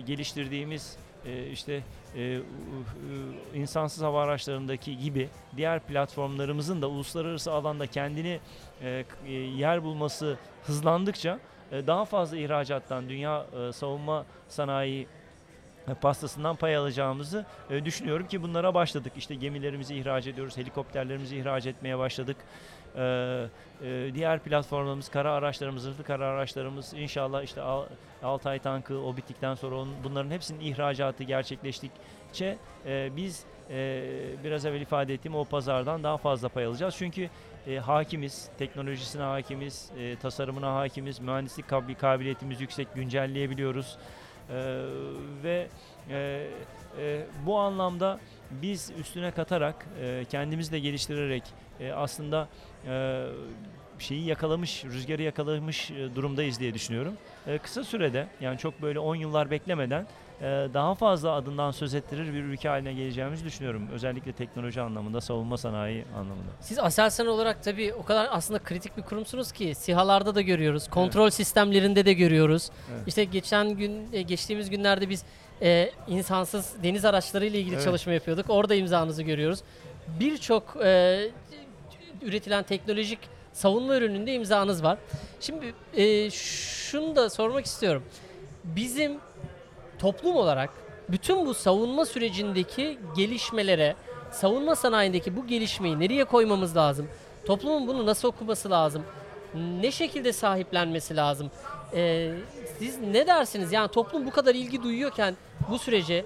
geliştirdiğimiz 0.06 0.98
e, 1.26 1.48
işte 1.48 1.82
e, 2.18 2.40
insansız 3.54 4.04
hava 4.04 4.24
araçlarındaki 4.24 4.98
gibi 4.98 5.30
diğer 5.58 5.80
platformlarımızın 5.80 6.82
da 6.82 6.88
uluslararası 6.90 7.52
alanda 7.52 7.88
kendini 7.88 8.40
e, 8.82 9.06
e, 9.26 9.32
yer 9.34 9.84
bulması 9.84 10.38
hızlandıkça 10.64 11.40
e, 11.72 11.88
daha 11.88 12.06
fazla 12.06 12.38
ihracattan 12.38 13.10
dünya 13.10 13.46
e, 13.60 13.72
savunma 13.72 14.26
sanayi 14.48 15.08
e, 15.88 15.94
pastasından 15.94 16.56
pay 16.56 16.76
alacağımızı 16.76 17.46
e, 17.70 17.86
düşünüyorum 17.86 18.28
ki 18.28 18.44
bunlara 18.44 18.74
başladık. 18.74 19.14
İşte 19.18 19.36
gemilerimizi 19.36 19.96
ihraç 19.96 20.28
ediyoruz, 20.28 20.58
helikopterlerimizi 20.58 21.38
ihraç 21.38 21.66
etmeye 21.66 21.98
başladık. 21.98 22.38
E, 22.96 23.02
e, 23.84 24.12
diğer 24.14 24.40
platformlarımız, 24.40 25.10
kara 25.10 25.32
araçlarımız, 25.34 25.84
zırhlı 25.84 26.04
kara 26.04 26.26
araçlarımız 26.28 26.94
inşallah 26.94 27.44
işte 27.44 27.62
Al- 27.62 27.86
Altay 28.24 28.60
tankı 28.60 28.98
o 29.00 29.18
bittikten 29.18 29.56
sonra 29.56 29.76
onun, 29.76 29.94
bunların 30.04 30.32
hepsinin 30.32 30.60
ihracatı 30.60 31.24
gerçekleştikçe 31.24 32.58
e, 32.86 33.10
biz 33.16 33.44
e, 33.70 34.04
biraz 34.44 34.66
evvel 34.66 34.82
ifade 34.82 35.14
ettiğim 35.14 35.36
o 35.36 35.46
pazardan 35.46 36.04
daha 36.04 36.18
fazla 36.18 36.50
pay 36.50 36.66
alacağız. 36.66 36.96
Çünkü 36.98 37.30
e, 37.68 37.78
hakimiz, 37.78 38.50
teknolojisine 38.58 39.22
hakimiz, 39.22 39.92
e, 40.00 40.16
tasarımına 40.16 40.76
hakimiz, 40.76 41.20
mühendislik 41.20 41.68
kabi- 41.70 41.96
kabiliyetimiz 41.96 42.62
yüksek, 42.62 42.96
güncelleyebiliyoruz. 42.96 43.98
E, 44.50 44.56
ve 45.44 45.68
e, 46.10 46.48
e, 47.00 47.26
bu 47.46 47.60
anlamda 47.60 48.20
biz 48.62 48.92
üstüne 49.00 49.32
katarak, 49.32 49.86
e, 50.02 50.26
kendimizi 50.30 50.72
de 50.72 50.80
geliştirerek 50.80 51.44
e, 51.80 51.92
aslında 51.92 52.48
e, 52.88 53.26
şeyi 54.00 54.26
yakalamış, 54.26 54.86
rüzgarı 54.86 55.22
yakalamış 55.22 55.92
e, 55.92 56.16
durumdayız 56.16 56.60
diye 56.60 56.74
düşünüyorum. 56.74 57.14
E, 57.48 57.58
kısa 57.58 57.84
sürede 57.84 58.28
yani 58.42 58.58
çok 58.58 58.82
böyle 58.82 59.00
10 59.00 59.16
yıllar 59.16 59.52
beklemeden 59.52 60.08
daha 60.74 60.96
fazla 60.96 61.32
adından 61.32 61.72
söz 61.72 61.94
ettirir 61.94 62.34
bir 62.34 62.44
ülke 62.44 62.70
haline 62.70 62.94
geleceğimizi 62.94 63.46
düşünüyorum. 63.46 63.88
Özellikle 63.94 64.34
teknoloji 64.34 64.82
anlamında, 64.82 65.22
savunma 65.22 65.58
sanayi 65.58 66.06
anlamında. 66.16 66.50
Siz 66.62 66.80
Aselsan 66.80 67.28
olarak 67.28 67.64
tabii 67.64 67.94
o 67.94 68.04
kadar 68.04 68.28
aslında 68.32 68.60
kritik 68.60 68.98
bir 68.98 69.02
kurumsunuz 69.02 69.52
ki 69.52 69.76
SİHA'larda 69.76 70.36
da 70.36 70.42
görüyoruz, 70.42 70.88
kontrol 70.88 71.30
sistemlerinde 71.30 72.06
de 72.06 72.14
görüyoruz. 72.14 72.70
Evet. 72.94 73.08
İşte 73.08 73.24
geçen 73.24 73.70
gün, 73.70 74.14
e, 74.14 74.22
geçtiğimiz 74.22 74.70
günlerde 74.70 75.10
biz 75.10 75.24
e, 75.62 75.92
insansız 76.08 76.74
deniz 76.84 77.06
araçları 77.06 77.46
ile 77.46 77.60
ilgili 77.60 77.76
Evet. 77.76 77.84
çalışma 77.86 78.14
yapıyorduk. 78.14 78.46
Orada 78.50 78.76
imzanızı 78.76 79.24
görüyoruz. 79.24 79.60
Birçok 80.20 80.78
e, 80.84 81.22
üretilen 82.22 82.64
teknolojik 82.64 83.20
savunma 83.54 83.96
ürününde 83.96 84.34
imzanız 84.34 84.84
var. 84.84 84.98
Şimdi 85.40 85.74
e, 85.98 86.30
şunu 86.32 87.16
da 87.16 87.30
sormak 87.30 87.66
istiyorum. 87.66 88.04
Bizim 88.64 89.12
toplum 90.04 90.36
olarak 90.36 90.70
bütün 91.10 91.46
bu 91.46 91.54
savunma 91.54 92.06
sürecindeki 92.06 93.00
gelişmelere, 93.16 93.96
savunma 94.32 94.76
sanayindeki 94.76 95.36
bu 95.38 95.48
gelişmeyi 95.48 96.00
nereye 96.00 96.24
koymamız 96.24 96.78
lazım? 96.78 97.08
Toplumun 97.46 97.88
bunu 97.88 98.06
nasıl 98.06 98.28
okuması 98.28 98.70
lazım? 98.70 99.04
Ne 99.82 99.92
şekilde 99.92 100.34
sahiplenmesi 100.34 101.16
lazım? 101.16 101.52
Ee, 101.94 102.32
siz 102.80 103.02
ne 103.02 103.28
dersiniz? 103.28 103.72
Yani 103.72 103.88
toplum 103.88 104.26
bu 104.26 104.32
kadar 104.32 104.56
ilgi 104.56 104.84
duyuyorken 104.84 105.36
bu 105.70 105.80
sürece 105.80 106.26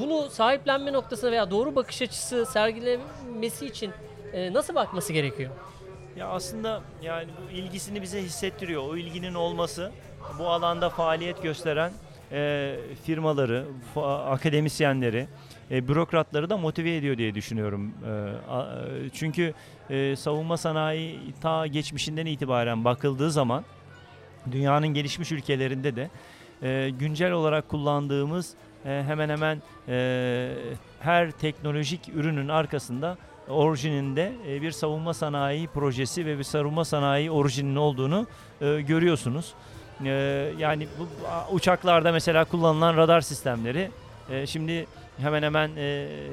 bunu 0.00 0.30
sahiplenme 0.30 0.92
noktasına 0.92 1.30
veya 1.30 1.50
doğru 1.50 1.76
bakış 1.76 2.02
açısı 2.02 2.46
sergilemesi 2.46 3.66
için 3.66 3.92
e, 4.32 4.52
nasıl 4.52 4.74
bakması 4.74 5.12
gerekiyor? 5.12 5.50
Ya 6.16 6.28
aslında 6.28 6.82
yani 7.02 7.28
bu 7.46 7.50
ilgisini 7.50 8.02
bize 8.02 8.22
hissettiriyor. 8.22 8.82
O 8.88 8.96
ilginin 8.96 9.34
olması 9.34 9.92
bu 10.38 10.48
alanda 10.48 10.90
faaliyet 10.90 11.42
gösteren 11.42 11.92
e, 12.32 12.76
firmaları, 13.04 13.64
akademisyenleri, 14.26 15.26
e, 15.70 15.88
bürokratları 15.88 16.50
da 16.50 16.56
motive 16.56 16.96
ediyor 16.96 17.18
diye 17.18 17.34
düşünüyorum. 17.34 17.92
E, 18.06 18.10
a- 18.52 18.62
e, 18.62 19.10
çünkü 19.12 19.54
e, 19.90 20.16
savunma 20.16 20.56
sanayi 20.56 21.20
ta 21.42 21.66
geçmişinden 21.66 22.26
itibaren 22.26 22.84
bakıldığı 22.84 23.30
zaman 23.30 23.64
dünyanın 24.52 24.88
gelişmiş 24.88 25.32
ülkelerinde 25.32 25.96
de 25.96 26.10
e, 26.62 26.90
güncel 26.98 27.32
olarak 27.32 27.68
kullandığımız 27.68 28.54
e, 28.84 29.02
hemen 29.06 29.28
hemen 29.28 29.62
e, 29.88 30.52
her 31.00 31.30
teknolojik 31.30 32.08
ürünün 32.14 32.48
arkasında 32.48 33.18
orijininde 33.48 34.32
e, 34.48 34.62
bir 34.62 34.70
savunma 34.70 35.14
sanayi 35.14 35.66
projesi 35.66 36.26
ve 36.26 36.38
bir 36.38 36.42
savunma 36.44 36.84
sanayi 36.84 37.30
orijininin 37.30 37.76
olduğunu 37.76 38.26
e, 38.60 38.80
görüyorsunuz. 38.80 39.54
E, 40.04 40.10
yani 40.58 40.88
bu 40.98 41.08
uçaklarda 41.54 42.12
mesela 42.12 42.44
kullanılan 42.44 42.96
radar 42.96 43.20
sistemleri 43.20 43.90
e, 44.30 44.46
şimdi 44.46 44.86
hemen 45.18 45.42
hemen 45.42 45.70
e, 45.76 45.82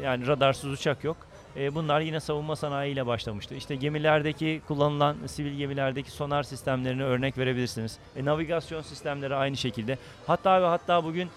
yani 0.03 0.27
radarsız 0.27 0.71
uçak 0.71 1.03
yok. 1.03 1.17
E, 1.57 1.75
bunlar 1.75 2.01
yine 2.01 2.19
savunma 2.19 2.55
sanayiyle 2.55 3.05
başlamıştı. 3.05 3.55
İşte 3.55 3.75
gemilerdeki 3.75 4.61
kullanılan 4.67 5.15
sivil 5.27 5.53
gemilerdeki 5.57 6.11
sonar 6.11 6.43
sistemlerine 6.43 7.03
örnek 7.03 7.37
verebilirsiniz. 7.37 7.97
E, 8.15 8.25
navigasyon 8.25 8.81
sistemleri 8.81 9.35
aynı 9.35 9.57
şekilde. 9.57 9.97
Hatta 10.27 10.61
ve 10.61 10.65
hatta 10.65 11.03
bugün 11.03 11.29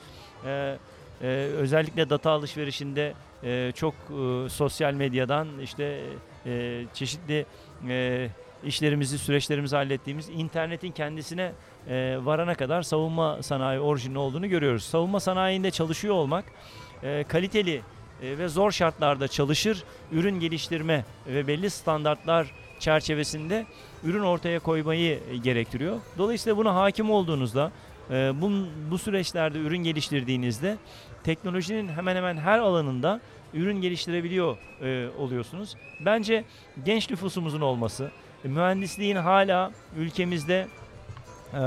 e, 0.46 0.76
e, 1.22 1.26
özellikle 1.56 2.10
data 2.10 2.30
alışverişinde 2.30 3.14
e, 3.44 3.72
çok 3.74 3.94
e, 3.94 4.48
sosyal 4.48 4.92
medyadan 4.92 5.48
işte 5.62 6.00
e, 6.46 6.84
çeşitli 6.94 7.46
e, 7.88 8.28
işlerimizi, 8.64 9.18
süreçlerimizi 9.18 9.76
hallettiğimiz 9.76 10.28
internetin 10.28 10.90
kendisine 10.90 11.52
e, 11.88 12.18
varana 12.22 12.54
kadar 12.54 12.82
savunma 12.82 13.42
sanayi 13.42 13.80
orijinli 13.80 14.18
olduğunu 14.18 14.48
görüyoruz. 14.48 14.84
Savunma 14.84 15.20
sanayinde 15.20 15.70
çalışıyor 15.70 16.14
olmak 16.14 16.44
e, 17.02 17.24
kaliteli 17.28 17.82
e, 18.22 18.38
ve 18.38 18.48
zor 18.48 18.70
şartlarda 18.70 19.28
çalışır, 19.28 19.84
ürün 20.12 20.40
geliştirme 20.40 21.04
ve 21.26 21.46
belli 21.46 21.70
standartlar 21.70 22.52
çerçevesinde 22.78 23.66
ürün 24.04 24.22
ortaya 24.22 24.58
koymayı 24.58 25.20
gerektiriyor. 25.42 26.00
Dolayısıyla 26.18 26.56
buna 26.56 26.74
hakim 26.74 27.10
olduğunuzda, 27.10 27.72
e, 28.10 28.32
bu, 28.40 28.50
bu 28.90 28.98
süreçlerde 28.98 29.58
ürün 29.58 29.78
geliştirdiğinizde 29.78 30.76
teknolojinin 31.24 31.88
hemen 31.88 32.16
hemen 32.16 32.36
her 32.36 32.58
alanında 32.58 33.20
ürün 33.54 33.80
geliştirebiliyor 33.80 34.56
e, 34.82 35.08
oluyorsunuz. 35.18 35.76
Bence 36.04 36.44
genç 36.84 37.10
nüfusumuzun 37.10 37.60
olması, 37.60 38.10
mühendisliğin 38.46 39.16
hala 39.16 39.72
ülkemizde 39.96 40.66
e, 41.54 41.58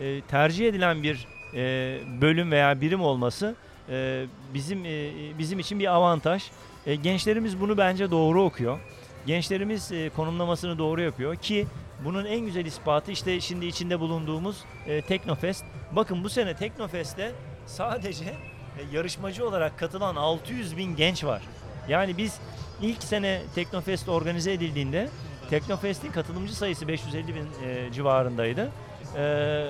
e, 0.00 0.20
tercih 0.20 0.68
edilen 0.68 1.02
bir 1.02 1.26
e, 1.54 1.60
bölüm 2.20 2.50
veya 2.50 2.80
birim 2.80 3.00
olması 3.00 3.54
e, 3.88 4.26
bizim 4.54 4.84
e, 4.84 5.10
bizim 5.38 5.58
için 5.58 5.78
bir 5.78 5.94
avantaj. 5.94 6.50
E, 6.86 6.94
gençlerimiz 6.94 7.60
bunu 7.60 7.78
bence 7.78 8.10
doğru 8.10 8.42
okuyor. 8.42 8.78
Gençlerimiz 9.26 9.92
e, 9.92 10.10
konumlamasını 10.16 10.78
doğru 10.78 11.02
yapıyor 11.02 11.36
ki 11.36 11.66
bunun 12.04 12.24
en 12.24 12.40
güzel 12.40 12.66
ispatı 12.66 13.12
işte 13.12 13.40
şimdi 13.40 13.66
içinde 13.66 14.00
bulunduğumuz 14.00 14.64
e, 14.86 15.02
Teknofest. 15.02 15.64
Bakın 15.92 16.24
bu 16.24 16.28
sene 16.28 16.56
Teknofest'te 16.56 17.32
sadece 17.66 18.24
e, 18.24 18.82
yarışmacı 18.92 19.48
olarak 19.48 19.78
katılan 19.78 20.16
600 20.16 20.76
bin 20.76 20.96
genç 20.96 21.24
var. 21.24 21.42
Yani 21.88 22.16
biz 22.16 22.40
ilk 22.82 23.02
sene 23.02 23.42
Teknofest 23.54 24.08
organize 24.08 24.52
edildiğinde 24.52 25.08
Teknofest'in 25.50 26.12
katılımcı 26.12 26.56
sayısı 26.56 26.88
550 26.88 27.34
bin 27.34 27.48
e, 27.66 27.92
civarındaydı. 27.92 28.70
E, 29.16 29.66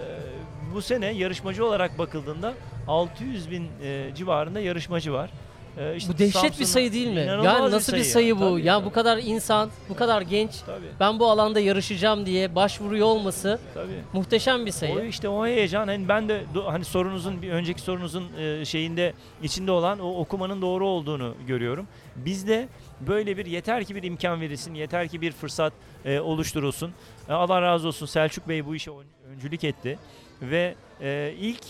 bu 0.75 0.83
sene 0.83 1.07
yarışmacı 1.07 1.67
olarak 1.67 1.99
bakıldığında 1.99 2.55
600 2.89 3.51
bin 3.51 3.69
e, 3.83 4.11
civarında 4.15 4.61
yarışmacı 4.61 5.13
var. 5.13 5.31
E, 5.79 5.97
işte 5.97 6.13
bu 6.15 6.19
dehşet 6.19 6.43
bir 6.43 6.49
Samsun'un- 6.49 6.65
sayı 6.67 6.93
değil 6.93 7.09
mi? 7.09 7.27
Yani 7.45 7.71
nasıl 7.71 7.93
bir 7.93 8.03
sayı, 8.03 8.29
ya. 8.29 8.37
bu? 8.37 8.41
Tabii, 8.41 8.63
ya 8.67 8.75
tabii, 8.79 8.87
bu 8.87 8.93
kadar 8.93 9.19
insan, 9.19 9.71
bu 9.89 9.97
kadar 9.97 10.23
genç 10.23 10.51
Tabii, 10.67 10.87
ben 11.01 11.19
bu 11.19 11.31
alanda 11.31 11.61
yarışacağım 11.61 12.27
diye 12.27 12.55
başvuruyor 12.55 13.07
olması 13.07 13.59
tabii. 13.75 13.93
muhteşem 14.13 14.67
bir 14.67 14.71
sayı. 14.71 14.95
O 14.95 15.01
işte 15.03 15.29
o 15.29 15.47
heyecan 15.47 15.89
hani 15.89 16.09
ben 16.09 16.29
de 16.29 16.43
hani 16.67 16.85
sorunuzun 16.85 17.43
bir 17.43 17.51
önceki 17.51 17.81
sorunuzun 17.81 18.25
e, 18.39 18.65
şeyinde 18.65 19.13
içinde 19.43 19.71
olan 19.71 19.99
o 20.01 20.15
okumanın 20.21 20.63
doğru 20.63 20.87
olduğunu 20.87 21.35
görüyorum. 21.47 21.87
Bizde 22.17 22.69
böyle 23.01 23.37
bir 23.37 23.47
yeter 23.47 23.85
ki 23.85 23.95
bir 23.95 24.03
imkan 24.03 24.41
verilsin, 24.41 24.75
yeter 24.75 25.09
ki 25.09 25.21
bir 25.21 25.33
fırsat 25.33 25.73
e, 26.05 26.21
oluşturulsun. 26.21 26.93
E, 27.29 27.33
Allah 27.33 27.63
razı 27.63 27.89
olsun 27.89 28.07
Selçuk 28.07 28.49
Bey 28.49 28.67
bu 28.67 28.75
işe 28.77 28.91
ön- 28.91 29.35
öncülük 29.35 29.65
etti 29.65 29.99
ve 30.43 30.75
e, 31.01 31.35
ilk 31.41 31.61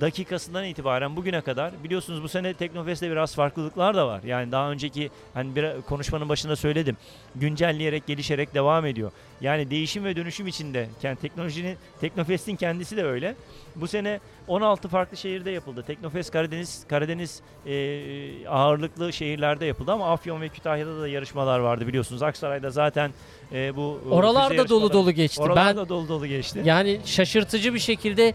dakikasından 0.00 0.64
itibaren 0.64 1.16
bugüne 1.16 1.40
kadar 1.40 1.84
biliyorsunuz 1.84 2.22
bu 2.22 2.28
sene 2.28 2.54
Teknofest'te 2.54 3.10
biraz 3.10 3.34
farklılıklar 3.34 3.94
da 3.96 4.06
var. 4.06 4.22
Yani 4.22 4.52
daha 4.52 4.70
önceki 4.70 5.10
hani 5.34 5.56
bir 5.56 5.82
konuşmanın 5.82 6.28
başında 6.28 6.56
söyledim. 6.56 6.96
Güncelleyerek, 7.34 8.06
gelişerek 8.06 8.54
devam 8.54 8.86
ediyor. 8.86 9.12
Yani 9.40 9.70
değişim 9.70 10.04
ve 10.04 10.16
dönüşüm 10.16 10.46
içinde. 10.46 10.88
Yani 11.02 11.16
teknolojinin 11.16 11.76
Teknofest'in 12.00 12.56
kendisi 12.56 12.96
de 12.96 13.04
öyle. 13.04 13.34
Bu 13.76 13.88
sene 13.88 14.20
16 14.48 14.88
farklı 14.88 15.16
şehirde 15.16 15.50
yapıldı. 15.50 15.84
Teknofest 15.86 16.32
Karadeniz 16.32 16.86
Karadeniz 16.88 17.40
e, 17.66 18.48
ağırlıklı 18.48 19.12
şehirlerde 19.12 19.66
yapıldı 19.66 19.92
ama 19.92 20.12
Afyon 20.12 20.40
ve 20.40 20.48
Kütahya'da 20.48 21.00
da 21.00 21.08
yarışmalar 21.08 21.58
vardı 21.58 21.86
biliyorsunuz. 21.86 22.22
Aksaray'da 22.22 22.70
zaten 22.70 23.10
e, 23.52 23.76
bu 23.76 24.00
e, 24.06 24.08
Oralar 24.08 24.50
füze 24.50 24.64
da 24.64 24.68
dolu 24.68 24.92
dolu 24.92 25.12
geçti. 25.12 25.42
Oralar 25.42 25.76
ben 25.76 25.88
dolu 25.88 26.08
dolu 26.08 26.26
geçti. 26.26 26.62
yani 26.64 27.00
şaşırtıcı 27.04 27.74
bir 27.74 27.78
şekilde 27.78 28.34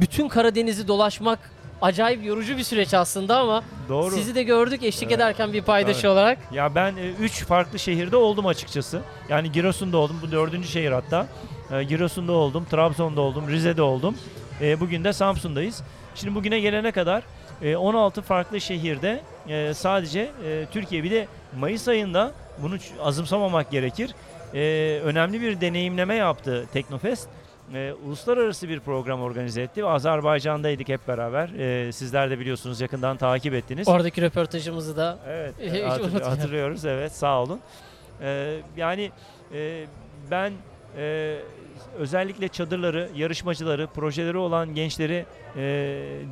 bütün 0.00 0.28
Karadeniz'i 0.28 0.88
dolaşmak 0.88 1.38
acayip 1.82 2.24
yorucu 2.24 2.56
bir 2.56 2.62
süreç 2.62 2.94
aslında 2.94 3.38
ama 3.38 3.62
Doğru. 3.88 4.10
sizi 4.14 4.34
de 4.34 4.42
gördük 4.42 4.82
eşlik 4.82 5.02
Evet. 5.10 5.16
ederken 5.16 5.52
bir 5.52 5.62
paydaşı 5.62 6.02
Tabii. 6.02 6.10
olarak. 6.12 6.38
Ya 6.52 6.74
ben 6.74 6.94
3 7.20 7.44
farklı 7.44 7.78
şehirde 7.78 8.16
oldum 8.16 8.46
açıkçası. 8.46 9.00
Yani 9.28 9.52
Giresun'da 9.52 9.96
oldum. 9.98 10.16
Bu 10.22 10.30
dördüncü 10.32 10.68
şehir 10.68 10.92
hatta. 10.92 11.26
E, 11.72 11.82
Giresun'da 11.84 12.32
oldum, 12.32 12.66
Trabzon'da 12.70 13.20
oldum, 13.20 13.48
Rize'de 13.48 13.82
oldum. 13.82 14.14
E, 14.60 14.80
bugün 14.80 15.04
de 15.04 15.12
Samsun'dayız. 15.12 15.82
Şimdi 16.14 16.34
bugüne 16.34 16.60
gelene 16.60 16.92
kadar 16.92 17.22
e, 17.62 17.76
16 17.76 18.22
farklı 18.22 18.60
şehirde 18.60 19.20
e, 19.48 19.74
sadece 19.74 20.20
e, 20.46 20.66
Türkiye 20.72 21.04
bir 21.04 21.10
de 21.10 21.26
Mayıs 21.58 21.88
ayında 21.88 22.32
bunu 22.62 22.74
azımsamamak 23.02 23.70
gerekir. 23.70 24.14
E, 24.54 24.58
önemli 25.04 25.40
bir 25.40 25.60
deneyimleme 25.60 26.14
yaptı 26.14 26.66
Teknofest. 26.72 27.28
E, 27.74 27.92
uluslararası 28.06 28.68
bir 28.68 28.80
program 28.80 29.20
organize 29.22 29.62
etti 29.62 29.84
ve 29.84 29.88
Azerbaycan'daydık 29.88 30.88
hep 30.88 31.08
beraber. 31.08 31.48
E, 31.48 31.92
sizler 31.92 32.30
de 32.30 32.38
biliyorsunuz 32.38 32.80
yakından 32.80 33.16
takip 33.16 33.54
ettiniz. 33.54 33.88
Oradaki 33.88 34.22
röportajımızı 34.22 34.96
da 34.96 35.18
Evet, 35.28 35.54
e, 35.60 35.82
hatır- 35.86 36.20
hatırlıyoruz. 36.22 36.84
Evet, 36.84 37.12
sağ 37.12 37.42
olun. 37.42 37.60
Ee, 38.22 38.56
yani 38.76 39.10
e, 39.54 39.84
ben 40.30 40.52
e, 40.96 41.36
özellikle 41.98 42.48
çadırları, 42.48 43.08
yarışmacıları, 43.16 43.86
projeleri 43.86 44.36
olan 44.36 44.74
gençleri 44.74 45.26
e, 45.56 45.62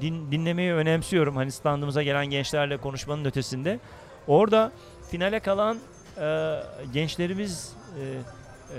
din- 0.00 0.30
dinlemeyi 0.32 0.72
önemsiyorum. 0.72 1.36
Hani 1.36 1.52
standımıza 1.52 2.02
gelen 2.02 2.26
gençlerle 2.26 2.76
konuşmanın 2.76 3.24
ötesinde. 3.24 3.78
Orada 4.26 4.72
finale 5.10 5.40
kalan 5.40 5.78
e, 6.20 6.56
gençlerimiz 6.94 7.72
e, 8.00 8.02
e, 8.02 8.04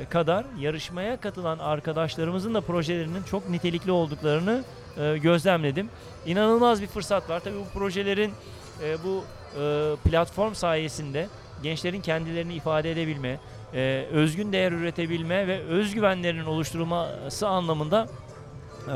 kadar 0.10 0.46
yarışmaya 0.60 1.18
katılan 1.18 1.60
arkadaşlarımızın 1.60 2.54
da 2.54 2.62
projelerinin 2.62 3.24
çok 3.24 3.50
nitelikli 3.50 3.92
olduklarını 3.92 4.64
e, 4.98 5.18
gözlemledim. 5.18 5.90
İnanılmaz 6.26 6.82
bir 6.82 6.88
fırsat 6.88 7.30
var. 7.30 7.40
Tabii 7.40 7.58
bu 7.60 7.80
projelerin 7.80 8.32
e, 8.84 8.98
bu 9.04 9.24
e, 9.62 9.96
platform 10.10 10.54
sayesinde 10.54 11.28
gençlerin 11.64 12.02
kendilerini 12.02 12.54
ifade 12.54 12.92
edebilme, 12.92 13.40
e, 13.74 14.06
özgün 14.12 14.52
değer 14.52 14.72
üretebilme 14.72 15.48
ve 15.48 15.60
özgüvenlerinin 15.60 16.46
oluşturulması 16.46 17.48
anlamında 17.48 18.08
e, 18.88 18.96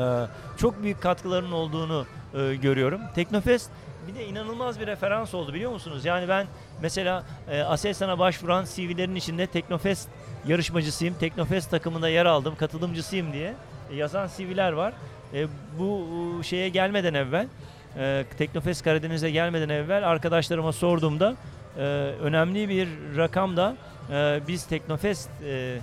çok 0.56 0.82
büyük 0.82 1.02
katkılarının 1.02 1.52
olduğunu 1.52 2.06
e, 2.34 2.54
görüyorum. 2.54 3.00
Teknofest 3.14 3.70
bir 4.08 4.14
de 4.14 4.26
inanılmaz 4.26 4.80
bir 4.80 4.86
referans 4.86 5.34
oldu 5.34 5.54
biliyor 5.54 5.72
musunuz? 5.72 6.04
Yani 6.04 6.28
ben 6.28 6.46
mesela 6.82 7.24
e, 7.50 7.60
Aselsan'a 7.60 8.18
başvuran 8.18 8.64
CV'lerin 8.64 9.14
içinde 9.14 9.46
Teknofest 9.46 10.08
yarışmacısıyım, 10.46 11.14
Teknofest 11.14 11.70
takımında 11.70 12.08
yer 12.08 12.26
aldım, 12.26 12.56
katılımcısıyım 12.56 13.32
diye 13.32 13.54
e, 13.90 13.96
yazan 13.96 14.28
CV'ler 14.36 14.72
var. 14.72 14.92
E, 15.34 15.46
bu 15.78 16.06
şeye 16.44 16.68
gelmeden 16.68 17.14
evvel, 17.14 17.46
e, 17.98 18.24
Teknofest 18.38 18.84
Karadeniz'e 18.84 19.30
gelmeden 19.30 19.68
evvel 19.68 20.08
arkadaşlarıma 20.08 20.72
sorduğumda 20.72 21.36
e, 21.76 21.80
önemli 22.22 22.68
bir 22.68 22.88
rakam 23.16 23.56
da 23.56 23.76
e, 24.12 24.40
biz 24.48 24.66
Teknofest 24.66 25.30
e, 25.44 25.78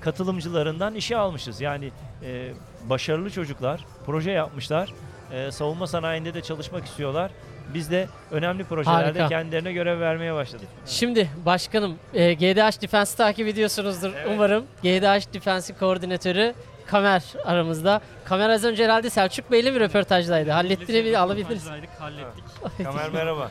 katılımcılarından 0.00 0.94
işe 0.94 1.16
almışız. 1.16 1.60
Yani 1.60 1.90
e, 2.22 2.52
başarılı 2.90 3.30
çocuklar, 3.30 3.84
proje 4.06 4.30
yapmışlar, 4.30 4.92
e, 5.32 5.50
savunma 5.50 5.86
sanayinde 5.86 6.34
de 6.34 6.40
çalışmak 6.42 6.84
istiyorlar. 6.84 7.30
Biz 7.74 7.90
de 7.90 8.08
önemli 8.30 8.64
projelerde 8.64 9.04
Harika. 9.04 9.28
kendilerine 9.28 9.72
görev 9.72 10.00
vermeye 10.00 10.34
başladık. 10.34 10.68
Şimdi 10.86 11.30
başkanım 11.46 11.98
e, 12.14 12.34
GDH 12.34 12.82
Defense'i 12.82 13.16
takip 13.16 13.48
ediyorsunuzdur 13.48 14.12
Evet. 14.16 14.26
umarım. 14.34 14.64
GDH 14.82 15.34
Defense'in 15.34 15.78
koordinatörü 15.78 16.54
Kamer 16.86 17.22
aramızda. 17.44 18.00
Kamer 18.24 18.48
az 18.50 18.64
önce 18.64 18.84
herhalde 18.84 19.10
Selçuk 19.10 19.50
Bey'le 19.50 19.74
bir 19.74 19.80
röportajdaydı. 19.80 20.50
Hallettirebilir, 20.50 21.14
alabiliriz. 21.14 21.66
Hallettik. 21.98 22.44
Kamer 22.84 23.10
merhaba. 23.10 23.50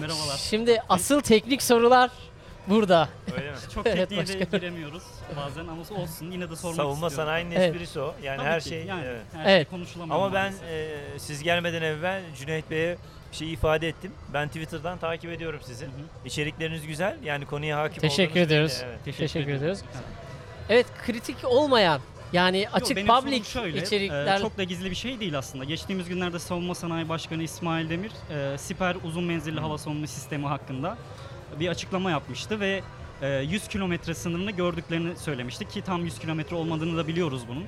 Merhabalar. 0.00 0.36
Şimdi 0.36 0.82
asıl 0.88 1.20
teknik 1.20 1.62
sorular 1.62 2.10
burada. 2.66 3.08
Öyle 3.36 3.50
mi? 3.50 3.56
Çok 3.74 3.86
Evet, 3.86 3.98
tekniğe 3.98 4.20
de 4.26 4.32
başkanım. 4.32 4.50
giremiyoruz 4.60 5.02
bazen 5.36 5.60
ama 5.66 6.02
olsun 6.02 6.30
yine 6.30 6.50
de 6.50 6.56
sormak 6.56 6.76
Savunma 6.76 6.92
istiyorum. 7.06 7.16
sanayinin 7.16 7.50
Evet. 7.50 7.70
esprisi 7.74 8.00
o. 8.00 8.14
Yani 8.22 8.36
Tabii 8.36 8.48
her 8.48 8.60
ki, 8.60 8.68
şey. 8.68 8.84
yani, 8.84 9.04
evet. 9.06 9.22
her 9.32 9.44
şey 9.44 9.54
Evet. 9.56 9.70
konuşulamıyor 9.70 10.16
Ama 10.18 10.34
ben 10.34 10.52
e, 10.70 10.88
siz 11.18 11.42
gelmeden 11.42 11.82
evvel 11.82 12.22
Cüneyt 12.38 12.70
Bey'e 12.70 12.96
şey 13.34 13.52
ifade 13.52 13.88
ettim. 13.88 14.12
Ben 14.34 14.48
Twitter'dan 14.48 14.98
takip 14.98 15.30
ediyorum 15.30 15.60
sizi. 15.64 15.84
Hı 15.84 15.88
hı. 15.88 15.92
İçerikleriniz 16.24 16.86
güzel. 16.86 17.16
Yani 17.24 17.46
konuya 17.46 17.78
hakim 17.78 18.00
Teşekkür 18.00 18.30
olduğunuz 18.30 18.36
belli, 18.36 18.46
ediyoruz. 18.46 18.82
evet. 18.84 19.16
Teşekkür 19.16 19.52
ediyoruz. 19.52 19.80
Evet. 20.68 20.86
Kritik 21.06 21.36
olmayan 21.44 22.00
yani 22.32 22.66
açık 22.72 22.96
benim 22.96 23.06
public 23.06 23.44
şöyle, 23.44 23.82
içerikler 23.82 24.36
e, 24.36 24.40
çok 24.40 24.58
da 24.58 24.64
gizli 24.64 24.90
bir 24.90 24.96
şey 24.96 25.20
değil 25.20 25.38
aslında. 25.38 25.64
Geçtiğimiz 25.64 26.08
günlerde 26.08 26.38
Savunma 26.38 26.74
Sanayi 26.74 27.08
Başkanı 27.08 27.42
İsmail 27.42 27.90
Demir, 27.90 28.12
e, 28.30 28.58
Siper 28.58 28.96
uzun 29.04 29.24
menzilli 29.24 29.60
hava 29.60 29.78
savunma 29.78 30.06
sistemi 30.06 30.46
hakkında 30.46 30.96
bir 31.60 31.68
açıklama 31.68 32.10
yapmıştı 32.10 32.60
ve 32.60 32.82
e, 33.22 33.28
100 33.28 33.68
kilometre 33.68 34.14
sınırını 34.14 34.50
gördüklerini 34.50 35.16
söylemişti 35.16 35.68
ki 35.68 35.82
tam 35.82 36.04
100 36.04 36.18
kilometre 36.18 36.56
olmadığını 36.56 36.96
da 36.96 37.08
biliyoruz 37.08 37.42
bunun. 37.48 37.64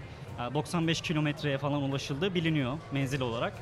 E, 0.51 0.55
95 0.55 1.01
kilometreye 1.01 1.59
falan 1.59 1.83
ulaşıldığı 1.83 2.35
biliniyor 2.35 2.79
menzil 2.93 3.21
olarak. 3.21 3.53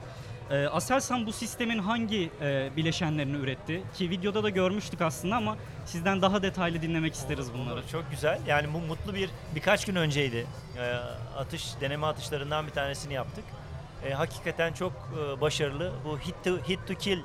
E, 0.50 0.66
Aselsan 0.66 1.26
bu 1.26 1.32
sistemin 1.32 1.78
hangi 1.78 2.30
e, 2.40 2.70
bileşenlerini 2.76 3.36
üretti? 3.36 3.82
Ki 3.94 4.10
videoda 4.10 4.42
da 4.42 4.48
görmüştük 4.50 5.00
aslında 5.00 5.36
ama 5.36 5.56
sizden 5.86 6.22
daha 6.22 6.42
detaylı 6.42 6.82
dinlemek 6.82 7.14
isteriz 7.14 7.54
bunları. 7.54 7.74
Olur, 7.74 7.82
Çok 7.92 8.10
güzel. 8.10 8.40
Yani 8.46 8.74
bu 8.74 8.78
mutlu 8.78 9.14
bir 9.14 9.30
birkaç 9.54 9.84
gün 9.84 9.94
önceydi. 9.94 10.46
Ee, 10.78 10.92
atış 11.36 11.80
deneme 11.80 12.06
atışlarından 12.06 12.66
bir 12.66 12.72
tanesini 12.72 13.14
yaptık. 13.14 13.44
Ee, 14.04 14.12
hakikaten 14.12 14.72
çok 14.72 14.92
e, 14.92 15.40
başarılı. 15.40 15.92
Bu 16.04 16.18
hit 16.18 16.34
to, 16.44 16.50
hit 16.68 16.86
to 16.88 16.94
kill 16.94 17.18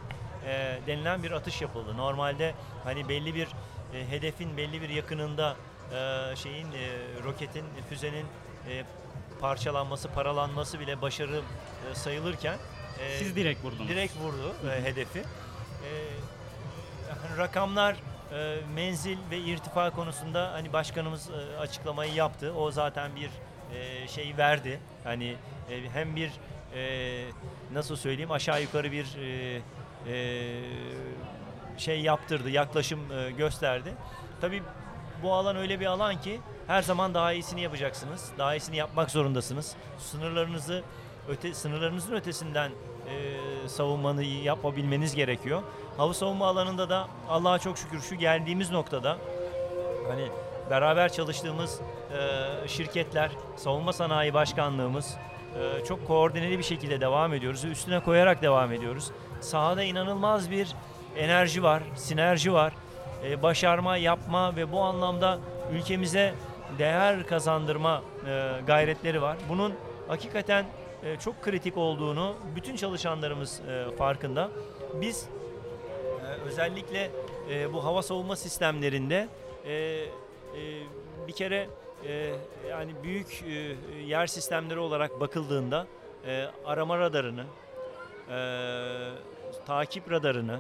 e, 0.46 0.80
denilen 0.88 1.24
bir 1.24 1.32
atış 1.32 1.62
yapıldı. 1.62 1.98
Normalde 1.98 2.54
hani 2.84 3.10
belli 3.10 3.36
bir 3.36 3.48
e, 3.94 4.10
hedefin 4.10 4.58
belli 4.58 4.82
bir 4.82 4.90
yakınında 4.90 5.56
e, 5.94 6.36
şeyin 6.36 6.66
e, 6.68 6.90
roketin 7.24 7.66
füzenin 7.90 8.26
e, 8.70 8.84
parçalanması, 9.42 10.10
paralanması 10.10 10.80
bile 10.80 11.02
başarı 11.02 11.42
e, 11.92 11.96
sayılırken 11.96 12.58
e, 13.02 13.18
Siz 13.20 13.36
direkt 13.36 13.64
vurdunuz. 13.64 13.90
direkt 13.90 14.18
vurdu 14.18 14.56
e, 14.70 14.84
hedefi. 14.84 15.20
E, 15.20 15.24
hani 17.10 17.38
rakamlar 17.38 17.96
e, 18.34 18.58
menzil 18.76 19.18
ve 19.32 19.38
irtifa 19.38 19.90
konusunda 19.90 20.52
hani 20.54 20.74
başkanımız 20.74 21.30
e, 21.30 21.58
açıklamayı 21.58 22.14
yaptı. 22.14 22.54
O 22.54 22.72
zaten 22.72 23.12
bir 23.16 23.30
e, 23.78 24.08
şey 24.08 24.38
verdi. 24.38 24.80
Hani 25.04 25.36
e, 25.72 25.90
hem 25.94 26.16
bir 26.16 26.32
e, 26.76 27.26
nasıl 27.74 27.96
söyleyeyim 27.96 28.32
aşağı 28.32 28.62
yukarı 28.62 28.92
bir 28.92 29.06
e, 29.18 29.62
e, 30.08 30.60
şey 31.78 32.02
yaptırdı, 32.02 32.50
yaklaşım 32.50 33.00
e, 33.12 33.32
gösterdi. 33.32 33.94
Tabii 34.42 34.64
bu 35.24 35.34
alan 35.34 35.56
öyle 35.56 35.80
bir 35.80 35.86
alan 35.86 36.22
ki 36.22 36.40
her 36.68 36.82
zaman 36.82 37.14
daha 37.14 37.34
iyisini 37.34 37.62
yapacaksınız. 37.62 38.32
Daha 38.38 38.56
iyisini 38.56 38.78
yapmak 38.78 39.12
zorundasınız. 39.12 39.76
Sınırlarınızı 39.98 40.84
öte 41.30 41.54
sınırlarınızın 41.54 42.14
ötesinden 42.16 42.72
e, 43.08 43.68
savunmanı 43.68 44.24
yapabilmeniz 44.24 45.16
gerekiyor. 45.16 45.62
Hava 45.98 46.14
savunma 46.14 46.48
alanında 46.48 46.90
da 46.90 47.08
Allah'a 47.30 47.60
çok 47.60 47.78
şükür 47.78 48.02
şu 48.02 48.16
geldiğimiz 48.16 48.72
noktada 48.72 49.18
hani 50.10 50.28
beraber 50.70 51.12
çalıştığımız 51.14 51.80
e, 52.14 52.68
şirketler, 52.68 53.32
savunma 53.56 53.94
sanayi 53.94 54.34
başkanlığımız 54.34 55.18
e, 55.56 55.86
çok 55.86 56.08
koordineli 56.08 56.58
bir 56.58 56.64
şekilde 56.64 57.02
devam 57.02 57.34
ediyoruz. 57.34 57.64
Üstüne 57.64 58.00
koyarak 58.00 58.42
devam 58.42 58.74
ediyoruz. 58.74 59.12
Sahada 59.42 59.84
inanılmaz 59.84 60.52
bir 60.52 60.76
enerji 61.18 61.64
var, 61.64 61.84
sinerji 61.96 62.54
var. 62.54 62.74
E, 63.24 63.44
başarma, 63.44 63.98
yapma 63.98 64.56
ve 64.56 64.72
bu 64.72 64.82
anlamda 64.82 65.40
ülkemize 65.74 66.34
değer 66.80 67.28
kazandırma 67.28 68.02
e, 68.28 68.52
gayretleri 68.68 69.22
var. 69.22 69.38
Bunun 69.50 69.74
hakikaten 70.08 70.66
e, 71.04 71.16
çok 71.20 71.42
kritik 71.42 71.78
olduğunu 71.78 72.36
bütün 72.56 72.76
çalışanlarımız 72.76 73.62
e, 73.62 73.96
farkında. 73.98 74.50
Biz 75.02 75.30
e, 76.24 76.48
özellikle 76.48 77.12
bu 77.74 77.84
hava 77.84 78.02
savunma 78.02 78.36
sistemlerinde 78.36 79.28
bir 81.28 81.34
kere 81.34 81.70
yani 82.70 82.92
büyük 83.04 83.44
yer 84.06 84.28
sistemleri 84.28 84.80
olarak 84.80 85.20
bakıldığında 85.20 85.88
arama 86.66 87.00
radarını, 87.00 87.44
takip 89.66 90.12
radarını, 90.12 90.60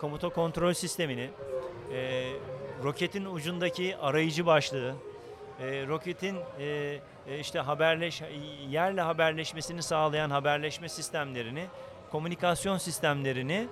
komuta 0.00 0.28
kontrol 0.28 0.72
sistemini, 0.72 1.30
roketin 2.84 3.24
ucundaki 3.24 3.96
arayıcı 3.96 4.46
başlığı, 4.46 4.94
e, 5.60 5.86
roketin 5.86 6.36
e, 6.60 6.98
işte 7.40 7.58
haberleş 7.58 8.22
yerle 8.68 9.00
haberleşmesini 9.00 9.82
sağlayan 9.82 10.30
haberleşme 10.30 10.88
sistemlerini, 10.88 11.66
komünikasyon 12.10 12.78
sistemlerini 12.78 13.68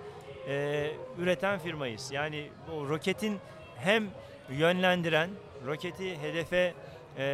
e, 0.49 0.91
üreten 1.19 1.59
firmayız. 1.59 2.13
Yani 2.13 2.49
bu 2.71 2.89
roketin 2.89 3.39
hem 3.77 4.05
yönlendiren, 4.51 5.31
roketi 5.67 6.19
hedefe 6.23 6.75
e, 7.19 7.25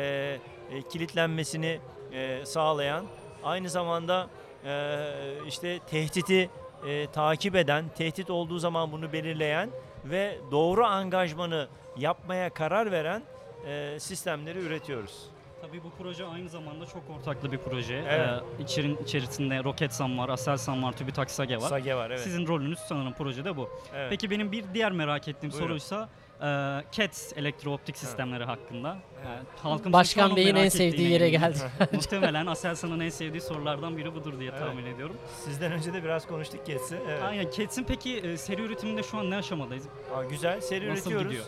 e, 0.70 0.82
kilitlenmesini 0.92 1.80
e, 2.12 2.46
sağlayan, 2.46 3.06
aynı 3.44 3.70
zamanda 3.70 4.28
e, 4.64 5.10
işte 5.46 5.78
tehdidi 5.78 6.50
e, 6.86 7.06
takip 7.06 7.56
eden, 7.56 7.84
tehdit 7.96 8.30
olduğu 8.30 8.58
zaman 8.58 8.92
bunu 8.92 9.12
belirleyen 9.12 9.70
ve 10.04 10.38
doğru 10.50 10.84
angajmanı 10.84 11.68
yapmaya 11.96 12.50
karar 12.50 12.92
veren 12.92 13.22
e, 13.66 14.00
sistemleri 14.00 14.58
üretiyoruz. 14.58 15.28
Tabii 15.62 15.84
bu 15.84 15.90
proje 15.98 16.24
aynı 16.24 16.48
zamanda 16.48 16.86
çok 16.86 17.02
ortaklı 17.18 17.52
bir 17.52 17.58
proje. 17.58 18.04
Evet. 18.08 18.42
Ee, 18.58 18.62
içerin, 18.62 18.96
içerisinde 18.96 19.64
Roketsan 19.64 20.18
var, 20.18 20.28
Aselsan 20.28 20.82
var, 20.82 20.92
TÜBİTAK 20.92 21.30
Sage 21.30 21.56
var. 21.56 21.68
Sage 21.68 21.94
var 21.94 22.10
evet. 22.10 22.20
Sizin 22.20 22.46
rolünüz 22.46 22.78
sanırım 22.78 23.12
projede 23.12 23.56
bu. 23.56 23.70
evet. 23.94 24.10
Peki 24.10 24.30
benim 24.30 24.52
bir 24.52 24.64
diğer 24.74 24.92
merak 24.92 25.28
ettiğim 25.28 25.52
Buyurun. 25.52 25.66
soruysa 25.66 26.08
e, 26.40 26.44
CATS 26.92 27.32
elektrooptik 27.36 27.96
sistemleri 27.96 28.44
hakkında. 28.44 28.96
Yani 29.24 29.92
Başkan 29.92 30.36
Bey'in 30.36 30.54
en 30.56 30.68
sevdiği 30.68 31.10
yere 31.10 31.30
geldi. 31.30 31.58
Muhtemelen 31.92 32.46
Aselsan'ın 32.46 33.00
en 33.00 33.08
sevdiği 33.08 33.40
sorulardan 33.40 33.96
biri 33.96 34.14
budur 34.14 34.38
diye 34.40 34.50
Evet. 34.50 34.60
tahmin 34.60 34.86
ediyorum. 34.86 35.16
Sizden 35.44 35.72
önce 35.72 35.92
de 35.92 36.04
biraz 36.04 36.26
konuştuk 36.26 36.66
Kets'i. 36.66 36.96
Evet. 37.08 37.22
Aynen. 37.22 37.50
CATS'in 37.50 37.84
peki 37.84 38.16
e, 38.18 38.36
seri 38.36 38.62
üretiminde 38.62 39.02
şu 39.02 39.18
an 39.18 39.30
ne 39.30 39.36
aşamadayız? 39.36 39.84
Aa, 40.16 40.24
güzel 40.24 40.60
seri 40.60 40.90
Nasıl 40.90 41.10
üretiyoruz. 41.10 41.28
gidiyor? 41.30 41.46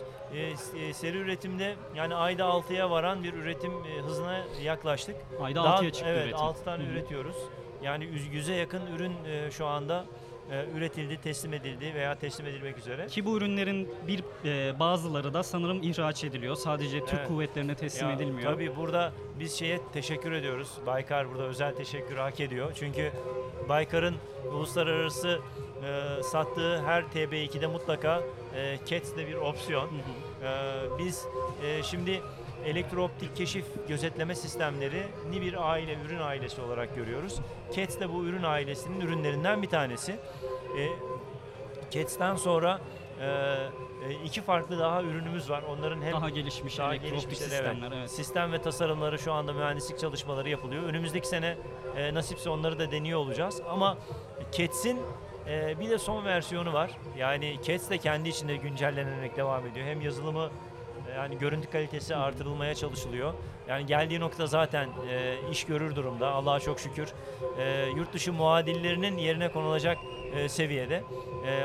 Ee, 0.51 0.57
s- 0.57 0.79
e, 0.79 0.93
seri 0.93 1.17
üretimde 1.17 1.75
yani 1.95 2.15
ayda 2.15 2.43
6'ya 2.43 2.89
varan 2.89 3.23
bir 3.23 3.33
üretim 3.33 3.71
e, 3.71 4.01
hızına 4.01 4.41
yaklaştık. 4.63 5.15
Ayda 5.41 5.63
Daha- 5.63 5.75
6'ya 5.79 5.91
çıktı 5.91 6.09
evet, 6.09 6.23
üretim. 6.23 6.39
6 6.39 6.63
tane 6.63 6.83
Hı 6.83 6.87
hı. 6.87 6.91
üretiyoruz. 6.91 7.35
Yani 7.83 8.05
yüz- 8.05 8.33
yüze 8.33 8.53
yakın 8.53 8.81
ürün 8.95 9.13
e, 9.27 9.51
şu 9.51 9.65
anda 9.65 10.05
e, 10.05 10.26
üretildi, 10.75 11.21
teslim 11.21 11.53
edildi 11.53 11.93
veya 11.95 12.15
teslim 12.15 12.47
edilmek 12.47 12.77
üzere. 12.77 13.07
Ki 13.07 13.25
bu 13.25 13.37
ürünlerin 13.37 13.89
bir 14.07 14.23
e, 14.45 14.79
bazıları 14.79 15.33
da 15.33 15.43
sanırım 15.43 15.83
ihraç 15.83 16.23
ediliyor. 16.23 16.55
Sadece 16.55 16.99
Türk 16.99 17.13
Evet. 17.19 17.27
kuvvetlerine 17.27 17.75
teslim 17.75 18.09
Ya, 18.09 18.15
edilmiyor. 18.15 18.53
Tabii 18.53 18.75
burada 18.75 19.11
biz 19.39 19.53
şeye 19.59 19.79
teşekkür 19.93 20.31
ediyoruz. 20.31 20.69
Baykar 20.85 21.29
burada 21.29 21.43
özel 21.43 21.75
teşekkür 21.75 22.17
hak 22.17 22.39
ediyor. 22.39 22.71
Çünkü 22.75 23.11
Baykar'ın 23.69 24.15
uluslararası 24.51 25.39
e, 25.83 26.23
sattığı 26.23 26.81
her 26.85 27.03
TB2'de 27.03 27.67
mutlaka 27.67 28.23
e, 28.55 28.77
CATS 28.89 29.15
de 29.15 29.27
bir 29.27 29.35
opsiyon. 29.35 29.83
Hı 29.83 29.87
hı. 29.87 30.27
Ee, 30.43 30.99
biz 30.99 31.25
e, 31.65 31.83
şimdi 31.83 32.21
elektrooptik 32.65 33.35
keşif 33.35 33.65
gözetleme 33.87 34.35
sistemlerini 34.35 35.41
bir 35.41 35.71
aile, 35.71 35.97
ürün 36.05 36.19
ailesi 36.19 36.61
olarak 36.61 36.95
görüyoruz. 36.95 37.39
CATS 37.75 37.99
de 37.99 38.13
bu 38.13 38.25
ürün 38.25 38.43
ailesinin 38.43 39.01
ürünlerinden 39.01 39.61
bir 39.61 39.69
tanesi. 39.69 40.11
E, 40.77 40.89
CATS'ten 41.91 42.35
sonra 42.35 42.81
e, 43.21 43.25
e, 44.05 44.13
iki 44.25 44.41
farklı 44.41 44.79
daha 44.79 45.03
ürünümüz 45.03 45.49
var. 45.49 45.63
Onların 45.69 46.01
hem 46.01 46.13
daha 46.13 46.29
gelişmiş 46.29 46.77
daha 46.77 46.95
evet. 46.95 47.29
sistemler. 47.29 47.91
Evet. 47.97 48.11
Sistem 48.11 48.51
ve 48.51 48.61
tasarımları 48.61 49.19
şu 49.19 49.33
anda 49.33 49.53
mühendislik 49.53 49.99
çalışmaları 49.99 50.49
yapılıyor. 50.49 50.83
Önümüzdeki 50.83 51.27
sene 51.27 51.57
e, 51.97 52.13
nasipse 52.13 52.49
onları 52.49 52.79
da 52.79 52.91
deniyor 52.91 53.19
olacağız. 53.19 53.61
Ama 53.69 53.97
CATS'in 54.51 54.99
e, 55.47 55.79
bir 55.79 55.89
de 55.89 55.97
son 55.97 56.25
versiyonu 56.25 56.73
var. 56.73 56.91
Yani 57.17 57.59
CATS 57.67 57.89
de 57.89 57.97
kendi 57.97 58.29
içinde 58.29 58.55
güncellenerek 58.55 59.37
devam 59.37 59.67
ediyor. 59.67 59.87
Hem 59.87 60.01
yazılımı 60.01 60.49
yani 61.17 61.37
görüntü 61.37 61.69
kalitesi 61.69 62.15
artırılmaya 62.15 62.75
çalışılıyor. 62.75 63.33
Yani 63.67 63.85
geldiği 63.85 64.19
nokta 64.19 64.47
zaten 64.47 64.89
e, 65.09 65.35
iş 65.51 65.63
görür 65.63 65.95
durumda. 65.95 66.31
Allah'a 66.31 66.59
çok 66.59 66.79
şükür. 66.79 67.13
E, 67.59 67.85
yurt 67.95 68.13
dışı 68.13 68.33
muadillerinin 68.33 69.17
yerine 69.17 69.51
konulacak 69.51 69.97
e, 70.35 70.49
seviyede. 70.49 71.03
E, 71.45 71.51
e, 71.51 71.63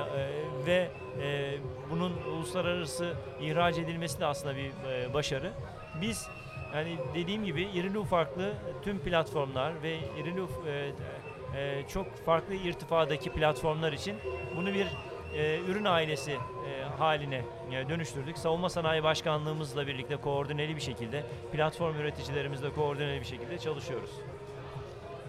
ve 0.67 0.89
e, 1.23 1.55
bunun 1.91 2.13
uluslararası 2.33 3.15
ihraç 3.41 3.79
edilmesi 3.79 4.21
de 4.21 4.27
aslında 4.27 4.57
bir 4.57 4.91
e, 4.91 5.15
başarı. 5.15 5.53
Biz 6.01 6.29
yani 6.75 6.97
dediğim 7.15 7.45
gibi 7.45 7.63
irili 7.63 7.99
ufaklı 7.99 8.53
tüm 8.85 8.99
platformlar 8.99 9.83
ve 9.83 9.99
irili 10.21 10.41
e, 10.67 10.93
e, 11.57 11.89
çok 11.89 12.17
farklı 12.25 12.55
irtifadaki 12.55 13.33
platformlar 13.33 13.93
için 13.93 14.17
bunu 14.57 14.75
bir 14.75 14.87
e, 15.37 15.61
ürün 15.69 15.85
ailesi 15.85 16.33
e, 16.33 16.39
haline 16.99 17.43
e, 17.73 17.89
dönüştürdük. 17.89 18.39
Savunma 18.39 18.69
Sanayi 18.69 19.03
Başkanlığımızla 19.03 19.87
birlikte 19.87 20.17
koordineli 20.17 20.77
bir 20.77 20.81
şekilde 20.81 21.25
platform 21.53 21.97
üreticilerimizle 21.97 22.71
koordineli 22.73 23.21
bir 23.21 23.27
şekilde 23.27 23.59
çalışıyoruz. 23.59 24.11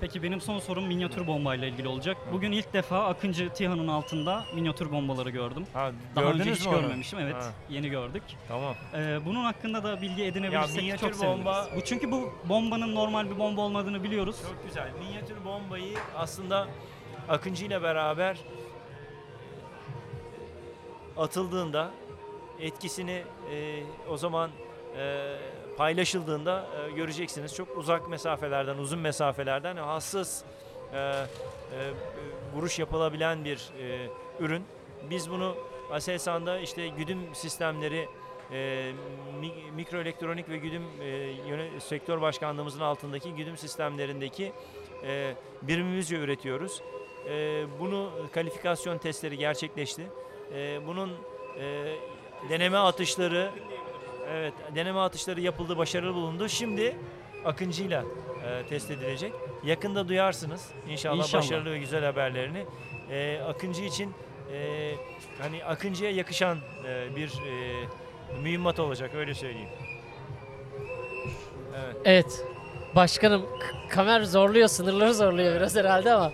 Peki 0.02 0.24
benim 0.24 0.42
son 0.42 0.60
sorum 0.60 0.88
minyatür 0.88 1.28
bombayla 1.28 1.68
ilgili 1.68 1.88
olacak. 1.88 2.18
Bugün 2.32 2.52
ilk 2.52 2.74
defa 2.74 3.06
Akıncı 3.06 3.50
TİHA'nın 3.50 3.88
altında 3.88 4.46
minyatür 4.56 4.92
bombaları 4.92 5.30
gördüm. 5.30 5.66
Ha, 5.74 5.92
Daha 6.16 6.26
önce 6.26 6.52
hiç 6.52 6.68
onu? 6.68 6.82
görmemişim. 6.82 7.20
Evet, 7.20 7.36
Ha, 7.36 7.52
yeni 7.70 7.89
gördük. 7.89 8.24
tamam. 8.48 8.76
Ee, 8.96 9.20
bunun 9.26 9.44
hakkında 9.44 9.84
da 9.84 10.02
bilgi 10.02 10.24
edinebilirsek 10.24 10.76
minyatür 10.82 11.08
çok 11.08 11.16
seviniriz. 11.16 11.46
bomba- 11.46 11.76
Bu 11.76 11.82
çünkü 11.84 12.12
bu 12.12 12.34
bombanın 12.50 12.96
normal 12.96 13.30
bir 13.30 13.39
bomba 13.39 13.62
olmadığını 13.62 14.04
biliyoruz. 14.04 14.36
Çok 14.42 14.63
güzel. 14.68 14.89
Minyatür 15.08 15.46
bombayı 15.46 15.98
aslında 16.18 16.68
Akıncı 17.30 17.66
ile 17.66 17.82
beraber 17.84 18.38
atıldığında 21.17 21.91
etkisini 22.60 23.23
e, 23.52 23.84
o 24.10 24.17
zaman 24.17 24.49
e, 24.97 25.36
paylaşıldığında 25.78 26.67
e, 26.88 26.91
göreceksiniz. 26.91 27.56
Çok 27.56 27.78
uzak 27.78 28.10
mesafelerden, 28.10 28.78
uzun 28.78 28.99
mesafelerden 28.99 29.76
hassas 29.78 30.43
e, 30.93 30.97
e, 30.97 31.23
vuruş 32.56 32.80
yapılabilen 32.80 33.45
bir 33.45 33.69
e, 33.82 34.08
ürün. 34.39 34.63
Biz 35.10 35.30
bunu 35.30 35.56
Aselsan'da 35.91 36.60
işte 36.60 36.88
güdüm 36.88 37.19
sistemleri 37.34 38.08
e, 38.52 38.91
mi- 39.41 39.71
mikroelektronik 39.76 40.49
ve 40.49 40.58
güdüm 40.58 40.84
e, 41.02 41.80
sektör 41.80 42.21
başkanlığımızın 42.21 42.80
altındaki 42.82 43.36
güdüm 43.36 43.58
sistemlerindeki 43.58 44.54
e, 45.04 45.36
birimimizce 45.62 46.17
üretiyoruz. 46.17 46.82
E, 47.30 47.65
bunu 47.80 48.10
kalifikasyon 48.34 48.97
testleri 48.97 49.38
gerçekleşti. 49.38 50.08
E, 50.54 50.88
bunun 50.88 51.12
e, 51.60 51.96
deneme 52.50 52.78
atışları 52.78 53.52
evet 54.32 54.54
deneme 54.76 55.00
atışları 55.00 55.42
yapıldı, 55.42 55.78
başarılı 55.78 56.13
bulundu. 56.13 56.50
Şimdi 56.50 56.98
Akıncı'yla 57.46 58.04
e, 58.46 58.66
test 58.70 58.92
edilecek. 58.92 59.34
Yakında 59.63 60.08
duyarsınız 60.08 60.70
inşallah, 60.89 61.18
İnşallah. 61.18 61.44
başarılı 61.44 61.72
ve 61.72 61.78
güzel 61.80 62.06
haberlerini. 62.06 62.66
E, 63.12 63.39
Akıncı 63.48 63.84
için 63.84 64.13
e, 64.54 64.92
hani 65.42 65.66
Akıncı'ya 65.66 66.12
yakışan 66.12 66.58
e, 66.88 67.16
bir 67.16 67.28
e, 67.28 67.84
mühimmat 68.42 68.80
olacak 68.80 69.12
öyle 69.16 69.34
söyleyeyim. 69.34 69.70
Evet. 71.76 71.96
Evet. 72.06 72.46
Başkanım 72.96 73.46
kamer 73.89 74.22
zorluyor, 74.22 74.68
sınırları 74.68 75.13
zorluyor 75.13 75.56
biraz 75.56 75.76
herhalde 75.76 76.13
ama. 76.13 76.32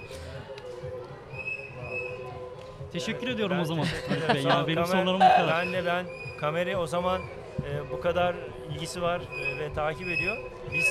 Teşekkür 2.94 3.28
ediyorum 3.28 3.58
Ben 3.58 3.62
o 3.62 3.66
zaman. 3.66 3.86
Bey. 4.34 4.42
Yani 4.44 4.68
benim 4.68 4.84
Kamer- 4.84 4.86
sorularım 4.88 5.16
bu 5.16 5.20
kadar. 5.20 5.62
Ben 5.66 5.74
de 5.74 5.86
ben 5.86 6.06
kameri 6.40 6.78
o 6.78 6.88
zaman 6.88 7.22
e, 7.70 7.92
bu 7.92 8.02
kadar 8.02 8.36
ilgisi 8.76 9.02
var 9.02 9.22
e, 9.22 9.60
ve 9.60 9.74
takip 9.74 10.08
ediyor. 10.08 10.38
Biz 10.74 10.86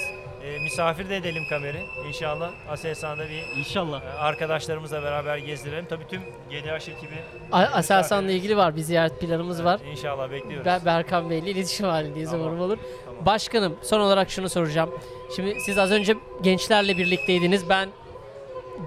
e, 0.44 0.58
misafir 0.58 1.08
de 1.08 1.16
edelim 1.16 1.42
kameri 1.50 1.82
inşallah. 2.08 2.50
Aselsan'da 2.70 3.24
bir 3.28 3.58
İnşallah. 3.58 4.02
e, 4.04 4.08
arkadaşlarımızla 4.18 5.02
beraber 5.02 5.36
gezdirelim. 5.38 5.86
Tabii 5.88 6.06
tüm 6.08 6.20
GDH 6.50 6.88
ekibi. 6.88 7.14
A- 7.52 7.58
Aselsan'la 7.58 8.30
ilgili 8.32 8.56
var. 8.56 8.76
Bir 8.76 8.80
ziyaret 8.80 9.20
planımız 9.20 9.64
var. 9.64 9.80
İnşallah 9.90 10.30
bekliyoruz. 10.30 10.66
Ber- 10.66 10.84
Berkan 10.84 11.30
Bey'le 11.30 11.42
iletişim 11.46 11.86
halindeyiz 11.86 12.30
Tamam. 12.30 12.46
umarım 12.46 12.60
olur. 12.60 12.78
Tamam. 13.04 13.26
Başkanım 13.26 13.76
son 13.82 14.00
olarak 14.00 14.30
şunu 14.30 14.48
soracağım. 14.48 14.90
Şimdi 15.36 15.60
siz 15.60 15.78
az 15.78 15.90
önce 15.92 16.14
gençlerle 16.42 16.96
birlikteydiniz. 16.98 17.68
Ben 17.68 17.88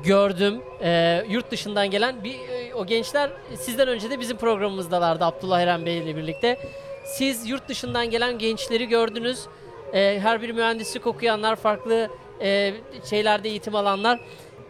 gördüm. 0.04 0.62
Ee, 0.84 1.24
yurt 1.30 1.52
dışından 1.52 1.92
gelen 1.92 2.24
bir 2.24 2.36
o 2.76 2.86
gençler 2.86 3.30
sizden 3.60 3.88
önce 3.88 4.10
de 4.10 4.20
bizim 4.20 4.38
programımızdalardı 4.38 5.26
Abdullah 5.26 5.62
Eren 5.62 5.86
Bey 5.86 5.98
ile 5.98 6.16
birlikte. 6.16 6.58
Siz 7.06 7.50
yurt 7.50 7.68
dışından 7.68 8.10
gelen 8.10 8.38
gençleri 8.38 8.88
gördünüz. 8.88 9.46
Ee, 9.94 10.20
her 10.22 10.42
biri 10.42 10.54
mühendislik 10.54 11.08
okuyanlar, 11.08 11.56
farklı 11.56 12.10
e, 12.42 12.74
şeylerde 13.10 13.50
eğitim 13.50 13.76
alanlar. 13.76 14.20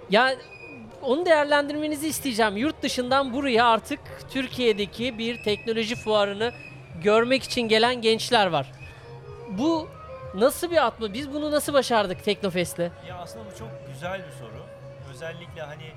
Ya 0.09 0.35
onu 1.01 1.25
değerlendirmenizi 1.25 2.07
isteyeceğim. 2.07 2.57
Yurt 2.57 2.83
dışından 2.83 3.33
buraya 3.33 3.65
artık 3.65 3.99
Türkiye'deki 4.29 5.17
bir 5.17 5.43
teknoloji 5.43 5.95
fuarını 5.95 6.51
görmek 7.03 7.43
için 7.43 7.61
gelen 7.61 8.01
gençler 8.01 8.47
var. 8.47 8.71
Bu 9.49 9.87
nasıl 10.35 10.71
bir 10.71 10.85
atma? 10.85 11.13
Biz 11.13 11.33
bunu 11.33 11.51
nasıl 11.51 11.73
başardık 11.73 12.23
Teknofest'le? 12.23 12.79
Ya 12.79 13.17
aslında 13.21 13.45
bu 13.45 13.57
çok 13.59 13.69
güzel 13.93 14.19
bir 14.19 14.31
soru. 14.39 14.63
Özellikle 15.11 15.61
hani 15.61 15.83
e, 15.83 15.93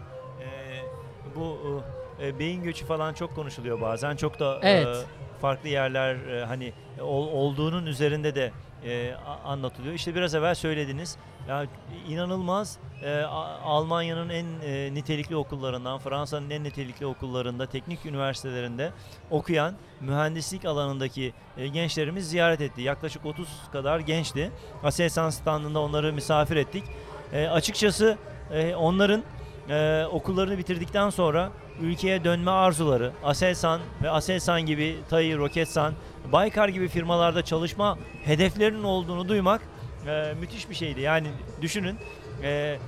bu 1.37 1.83
e, 2.23 2.39
beyin 2.39 2.63
göçü 2.63 2.87
falan 2.87 3.15
çok 3.15 3.35
konuşuluyor 3.35 3.81
bazen. 3.81 4.17
Çok 4.17 4.41
da 4.41 4.59
e, 4.63 4.71
Evet. 4.71 5.07
farklı 5.41 5.69
yerler 5.69 6.15
e, 6.15 6.45
hani 6.45 6.73
ol- 7.01 7.29
olduğunun 7.33 7.87
üzerinde 7.87 8.35
de 8.35 8.53
e, 8.85 9.15
anlatılıyor. 9.45 9.95
İşte 9.95 10.15
biraz 10.15 10.35
evvel 10.35 10.55
söylediniz. 10.55 11.17
Ya 11.49 11.67
inanılmaz 12.09 12.79
e, 13.03 13.21
Almanya'nın 13.65 14.29
en 14.29 14.47
e, 14.65 14.95
nitelikli 14.95 15.37
okullarından, 15.37 15.99
Fransa'nın 15.99 16.51
en 16.51 16.65
nitelikli 16.65 17.07
okullarında, 17.07 17.67
teknik 17.67 18.07
üniversitelerinde 18.07 18.91
okuyan 19.31 19.75
mühendislik 20.01 20.65
alanındaki 20.65 21.33
e, 21.57 21.69
gençlerimiz 21.69 22.31
ziyaret 22.31 22.61
etti. 22.61 22.83
Yaklaşık 22.83 23.27
30 23.27 23.49
kadar 23.73 24.01
gençti. 24.01 24.51
Aselsan 24.85 25.31
standında 25.31 25.81
onları 25.81 26.13
misafir 26.13 26.57
ettik. 26.57 26.85
E, 27.33 27.47
açıkçası 27.47 28.19
e, 28.53 28.75
onların 28.75 29.23
e, 29.69 30.05
okullarını 30.13 30.59
bitirdikten 30.59 31.11
sonra 31.11 31.51
ülkeye 31.81 32.25
dönme 32.25 32.51
arzuları, 32.51 33.13
Aselsan 33.25 33.81
ve 34.03 34.11
Aselsan 34.11 34.67
gibi 34.67 34.97
TAI, 35.11 35.37
Roketsan, 35.37 35.95
Baykar 36.33 36.69
gibi 36.69 36.89
firmalarda 36.89 37.43
çalışma 37.45 37.99
hedeflerinin 38.25 38.85
olduğunu 38.85 39.29
duymak 39.29 39.63
e, 40.07 40.35
müthiş 40.41 40.71
bir 40.71 40.75
şeydi. 40.75 41.01
Yani 41.01 41.29
düşünün 41.63 41.97
e, 42.43 42.49
e, 42.49 42.79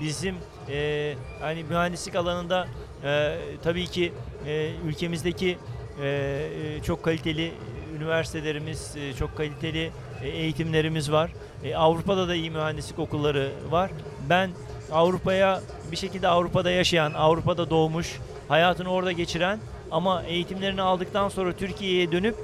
bizim 0.00 0.34
e, 0.70 1.14
hani 1.40 1.64
mühendislik 1.64 2.16
alanında 2.16 2.68
e, 3.04 3.36
tabii 3.62 3.86
ki 3.86 4.12
e, 4.46 4.70
ülkemizdeki 4.86 5.58
e, 6.02 6.08
e, 6.08 6.82
çok 6.82 7.02
kaliteli 7.02 7.52
üniversitelerimiz, 7.96 8.96
e, 8.96 9.12
çok 9.12 9.36
kaliteli 9.36 9.90
e, 10.22 10.28
eğitimlerimiz 10.28 11.12
var. 11.12 11.32
E, 11.64 11.76
Avrupa'da 11.76 12.28
da 12.28 12.34
iyi 12.34 12.50
mühendislik 12.50 12.98
okulları 12.98 13.52
var. 13.70 13.90
Ben 14.28 14.50
Avrupa'ya 14.92 15.60
bir 15.92 15.96
şekilde 15.96 16.28
Avrupa'da 16.28 16.70
yaşayan, 16.70 17.12
Avrupa'da 17.12 17.70
doğmuş, 17.70 18.18
hayatını 18.48 18.88
orada 18.88 19.12
geçiren 19.12 19.58
ama 19.90 20.22
eğitimlerini 20.22 20.82
aldıktan 20.82 21.28
sonra 21.28 21.52
Türkiye'ye 21.52 22.12
dönüp 22.12 22.36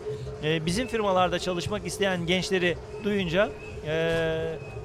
e, 0.44 0.66
bizim 0.66 0.88
firmalarda 0.88 1.38
çalışmak 1.38 1.86
isteyen 1.86 2.26
gençleri 2.26 2.76
duyunca 3.04 3.48
e, 3.86 3.92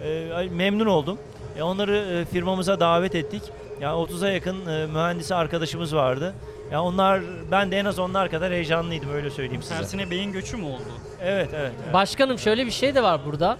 e, 0.03 0.49
memnun 0.51 0.85
oldum. 0.85 1.17
E, 1.57 1.63
onları 1.63 1.97
e, 1.97 2.25
firmamıza 2.25 2.79
davet 2.79 3.15
ettik. 3.15 3.41
Ya 3.81 3.89
30'a 3.89 4.29
yakın 4.29 4.65
e, 4.65 4.85
mühendisi 4.85 5.35
arkadaşımız 5.35 5.95
vardı. 5.95 6.33
Ya 6.71 6.83
onlar 6.83 7.21
ben 7.51 7.71
de 7.71 7.77
en 7.79 7.85
az 7.85 7.99
onlar 7.99 8.29
kadar 8.29 8.51
heyecanlıydım 8.51 9.09
öyle 9.13 9.29
söyleyeyim 9.29 9.61
size. 9.61 9.75
Tersine 9.75 10.11
beyin 10.11 10.31
göçü 10.31 10.57
mü 10.57 10.65
oldu? 10.65 10.83
Evet 11.21 11.49
evet. 11.53 11.71
evet. 11.83 11.93
Başkanım 11.93 12.39
şöyle 12.39 12.65
bir 12.65 12.71
şey 12.71 12.95
de 12.95 13.03
var 13.03 13.21
burada. 13.25 13.57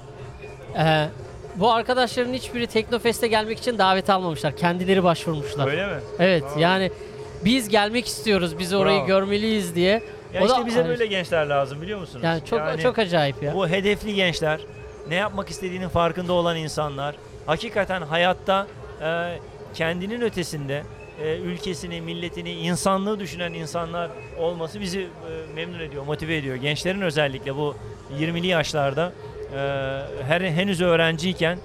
Ee, 0.78 1.08
bu 1.56 1.72
arkadaşların 1.72 2.34
hiçbiri 2.34 2.68
Teknofest'e 2.68 3.28
gelmek 3.28 3.58
için 3.58 3.78
davet 3.78 4.10
almamışlar. 4.10 4.58
Kendileri 4.58 5.04
başvurmuşlar. 5.04 5.68
Öyle 5.68 5.88
mi? 5.88 6.00
Evet 6.20 6.44
Bravo. 6.44 6.60
yani 6.60 6.92
biz 7.46 7.70
gelmek 7.70 8.08
istiyoruz, 8.08 8.60
biz 8.60 8.74
orayı 8.74 8.98
Bravo. 8.98 9.08
görmeliyiz 9.08 9.76
diye. 9.76 10.04
Ya 10.34 10.44
O 10.44 10.50
da- 10.50 10.54
işte 10.54 10.66
bize 10.66 10.88
böyle 10.88 11.06
gençler 11.06 11.46
lazım 11.46 11.82
biliyor 11.82 12.00
musunuz? 12.00 12.24
Yani 12.24 12.42
çok 12.46 12.82
çok 12.82 13.00
acayip 13.00 13.44
ya. 13.44 13.54
Bu 13.54 13.68
hedefli 13.68 14.16
gençler, 14.16 14.60
ne 15.10 15.16
yapmak 15.16 15.50
istediğinin 15.50 15.90
farkında 15.90 16.34
olan 16.34 16.58
insanlar, 16.58 17.16
hakikaten 17.46 18.02
hayatta 18.02 18.68
e, 19.02 19.38
kendinin 19.74 20.22
ötesinde 20.22 20.84
e, 21.24 21.36
ülkesini, 21.38 22.02
milletini, 22.02 22.52
insanlığı 22.54 23.20
düşünen 23.20 23.54
insanlar 23.54 24.10
olması 24.40 24.82
bizi 24.82 25.00
e, 25.02 25.08
memnun 25.56 25.80
ediyor, 25.80 26.04
motive 26.06 26.38
ediyor. 26.38 26.56
Gençlerin 26.56 27.02
özellikle 27.02 27.56
bu 27.56 27.76
20'li 28.20 28.48
yaşlarda 28.48 29.12
her 30.28 30.42
henüz 30.42 30.82
öğrenciyken 30.82 31.58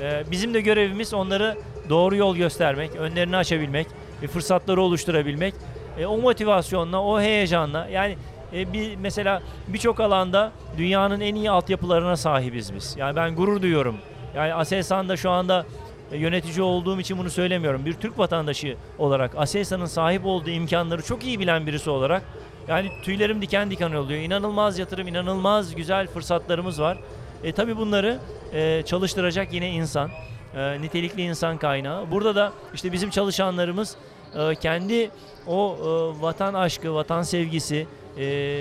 e, 0.00 0.24
bizim 0.30 0.54
de 0.54 0.60
görevimiz 0.60 1.14
onları 1.14 1.56
doğru 1.88 2.16
yol 2.16 2.36
göstermek, 2.36 2.96
önlerini 2.96 3.36
açabilmek, 3.36 3.86
e, 4.22 4.26
fırsatları 4.26 4.80
oluşturabilmek. 4.82 5.54
E, 5.98 6.06
o 6.06 6.18
motivasyonla, 6.18 7.02
o 7.02 7.20
heyecanla 7.20 7.88
yani 7.88 8.16
bir 8.52 8.96
mesela 8.96 9.42
birçok 9.68 10.00
alanda 10.00 10.52
dünyanın 10.78 11.20
en 11.20 11.34
iyi 11.34 11.50
altyapılarına 11.50 12.16
sahibiz 12.16 12.74
biz. 12.74 12.94
Yani 12.98 13.16
ben 13.16 13.36
gurur 13.36 13.62
duyuyorum. 13.62 13.96
Yani 14.36 14.54
Aselsan'da 14.54 15.16
şu 15.16 15.30
anda 15.30 15.66
yönetici 16.12 16.62
olduğum 16.62 17.00
için 17.00 17.18
bunu 17.18 17.30
söylemiyorum. 17.30 17.86
Bir 17.86 17.92
Türk 17.92 18.18
vatandaşı 18.18 18.76
olarak 18.98 19.30
Aselsan'ın 19.36 19.86
sahip 19.86 20.26
olduğu 20.26 20.50
imkanları 20.50 21.02
çok 21.02 21.24
iyi 21.24 21.40
bilen 21.40 21.66
birisi 21.66 21.90
olarak 21.90 22.22
yani 22.68 22.90
tüylerim 23.02 23.42
diken 23.42 23.70
diken 23.70 23.92
oluyor. 23.92 24.20
İnanılmaz 24.20 24.78
yatırım, 24.78 25.08
inanılmaz 25.08 25.74
güzel 25.74 26.06
fırsatlarımız 26.06 26.80
var. 26.80 26.98
E 27.44 27.52
tabi 27.52 27.76
bunları 27.76 28.18
e, 28.52 28.82
çalıştıracak 28.86 29.52
yine 29.52 29.70
insan, 29.70 30.10
e, 30.56 30.80
nitelikli 30.80 31.22
insan 31.22 31.58
kaynağı. 31.58 32.10
Burada 32.10 32.34
da 32.34 32.52
işte 32.74 32.92
bizim 32.92 33.10
çalışanlarımız 33.10 33.96
e, 34.38 34.54
kendi 34.54 35.10
o 35.46 35.76
e, 35.78 36.22
vatan 36.22 36.54
aşkı, 36.54 36.94
vatan 36.94 37.22
sevgisi, 37.22 37.86
e, 38.18 38.60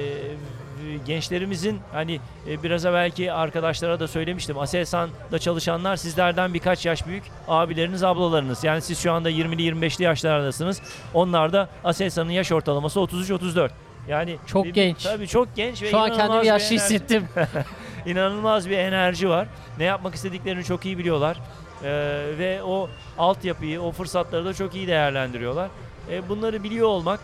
gençlerimizin 1.05 1.79
hani 1.93 2.19
e, 2.49 2.63
biraz 2.63 2.85
evvelki 2.85 3.31
arkadaşlara 3.33 3.99
da 3.99 4.07
söylemiştim. 4.07 4.59
Aselsan'da 4.59 5.39
çalışanlar 5.39 5.95
sizlerden 5.95 6.53
birkaç 6.53 6.85
yaş 6.85 7.07
büyük 7.07 7.23
abileriniz, 7.47 8.03
ablalarınız. 8.03 8.63
Yani 8.63 8.81
siz 8.81 8.99
şu 8.99 9.11
anda 9.11 9.29
20'li 9.31 9.61
25'li 9.61 10.03
yaşlardasınız. 10.03 10.81
Onlar 11.13 11.53
da 11.53 11.69
Aselsan'ın 11.83 12.31
yaş 12.31 12.51
ortalaması 12.51 12.99
33-34. 12.99 13.69
Yani 14.07 14.37
Çok 14.47 14.65
bir- 14.65 14.73
genç. 14.73 15.03
Tabii 15.03 15.27
çok 15.27 15.55
genç 15.55 15.81
ve 15.81 15.89
Şu 15.91 15.99
an 15.99 16.13
kendimi 16.13 16.47
yaşlı 16.47 16.75
hissettim. 16.75 17.27
inanılmaz 18.05 18.69
bir 18.69 18.77
enerji 18.77 19.29
var. 19.29 19.47
Ne 19.77 19.83
yapmak 19.83 20.15
istediklerini 20.15 20.63
çok 20.63 20.85
iyi 20.85 20.97
biliyorlar. 20.97 21.37
Ee, 21.83 21.89
ve 22.37 22.63
o 22.63 22.89
altyapıyı, 23.17 23.81
o 23.81 23.91
fırsatları 23.91 24.45
da 24.45 24.53
çok 24.53 24.75
iyi 24.75 24.87
değerlendiriyorlar. 24.87 25.69
Ee, 26.11 26.29
bunları 26.29 26.63
biliyor 26.63 26.87
olmak 26.87 27.19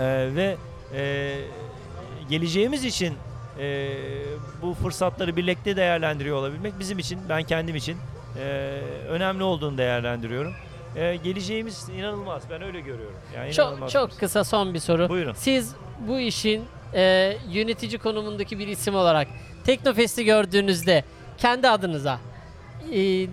ve 0.34 0.56
e, 0.94 1.34
geleceğimiz 2.30 2.84
için 2.84 3.14
e, 3.58 3.88
bu 4.62 4.74
fırsatları 4.74 5.36
birlikte 5.36 5.76
değerlendiriyor 5.76 6.36
olabilmek 6.36 6.78
bizim 6.78 6.98
için, 6.98 7.18
ben 7.28 7.42
kendim 7.42 7.76
için 7.76 7.96
e, 8.38 8.42
önemli 9.08 9.42
olduğunu 9.42 9.78
değerlendiriyorum. 9.78 10.52
E, 10.96 11.16
geleceğimiz 11.16 11.88
inanılmaz. 11.88 12.42
Ben 12.50 12.62
öyle 12.62 12.80
görüyorum. 12.80 13.16
Yani 13.36 13.52
çok 13.52 13.90
çok 13.90 14.10
bir- 14.10 14.16
kısa 14.16 14.44
son 14.44 14.74
bir 14.74 14.78
soru. 14.78 15.08
Buyurun. 15.08 15.32
Siz 15.32 15.74
bu 16.08 16.18
işin 16.20 16.64
e, 16.94 17.36
yönetici 17.50 17.98
konumundaki 17.98 18.58
bir 18.58 18.68
isim 18.68 18.94
olarak 18.94 19.28
Teknofest'i 19.64 20.24
gördüğünüzde 20.24 21.04
kendi 21.38 21.68
adınıza 21.68 22.18
e, 22.94 23.26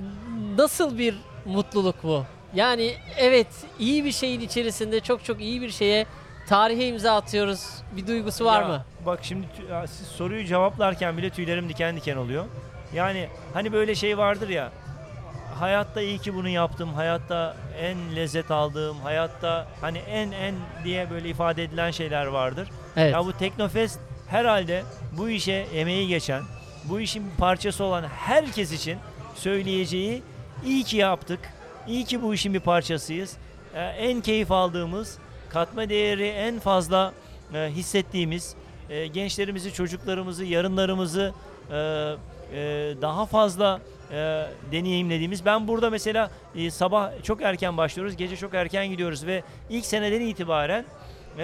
nasıl 0.57 0.97
bir 0.97 1.15
mutluluk 1.45 1.95
bu? 2.03 2.25
Yani 2.55 2.93
evet 3.17 3.47
iyi 3.79 4.05
bir 4.05 4.11
şeyin 4.11 4.39
içerisinde 4.41 4.99
çok 4.99 5.25
çok 5.25 5.41
iyi 5.41 5.61
bir 5.61 5.69
şeye 5.69 6.05
tarihe 6.47 6.87
imza 6.87 7.15
atıyoruz. 7.15 7.67
Bir 7.95 8.07
duygusu 8.07 8.45
var 8.45 8.61
Ya, 8.61 8.67
mı? 8.67 8.85
Bak 9.05 9.19
şimdi 9.23 9.47
ya 9.69 9.87
siz 9.87 10.07
soruyu 10.07 10.45
cevaplarken 10.45 11.17
bile 11.17 11.29
tüylerim 11.29 11.69
diken 11.69 11.95
diken 11.95 12.17
oluyor. 12.17 12.45
Yani 12.93 13.27
hani 13.53 13.73
böyle 13.73 13.95
şey 13.95 14.17
vardır 14.17 14.49
ya. 14.49 14.71
Hayatta 15.59 16.01
iyi 16.01 16.19
ki 16.19 16.35
bunu 16.35 16.49
yaptım. 16.49 16.93
Hayatta 16.93 17.55
en 17.79 18.15
lezzet 18.15 18.51
aldığım, 18.51 18.97
hayatta 18.97 19.67
hani 19.81 19.97
en 19.97 20.31
en 20.31 20.55
diye 20.83 21.09
böyle 21.09 21.29
ifade 21.29 21.63
edilen 21.63 21.91
şeyler 21.91 22.25
vardır. 22.25 22.69
Evet. 22.97 23.13
Ya 23.13 23.25
bu 23.25 23.33
Teknofest 23.33 23.99
herhalde 24.29 24.83
bu 25.17 25.29
işe 25.29 25.67
emeği 25.73 26.07
geçen, 26.07 26.43
bu 26.85 26.99
işin 26.99 27.23
parçası 27.37 27.83
olan 27.83 28.03
herkes 28.03 28.71
için 28.71 28.97
söyleyeceği 29.35 30.23
iyi 30.65 30.83
ki 30.83 30.97
yaptık, 30.97 31.39
iyi 31.87 32.05
ki 32.05 32.21
bu 32.21 32.33
işin 32.33 32.53
bir 32.53 32.59
parçasıyız. 32.59 33.37
Ee, 33.75 33.79
en 33.81 34.21
keyif 34.21 34.51
aldığımız, 34.51 35.17
katma 35.49 35.89
değeri 35.89 36.27
en 36.27 36.59
fazla 36.59 37.13
e, 37.53 37.57
hissettiğimiz, 37.57 38.55
e, 38.89 39.07
gençlerimizi, 39.07 39.73
çocuklarımızı, 39.73 40.45
yarınlarımızı 40.45 41.33
e, 41.71 41.75
daha 43.01 43.25
fazla 43.25 43.81
e, 44.11 44.45
deneyimlediğimiz. 44.71 45.45
Ben 45.45 45.67
burada 45.67 45.89
mesela 45.89 46.31
e, 46.55 46.71
sabah 46.71 47.23
çok 47.23 47.41
erken 47.41 47.77
başlıyoruz, 47.77 48.15
gece 48.15 48.37
çok 48.37 48.53
erken 48.53 48.87
gidiyoruz 48.87 49.25
ve 49.25 49.43
ilk 49.69 49.85
seneden 49.85 50.21
itibaren 50.21 50.85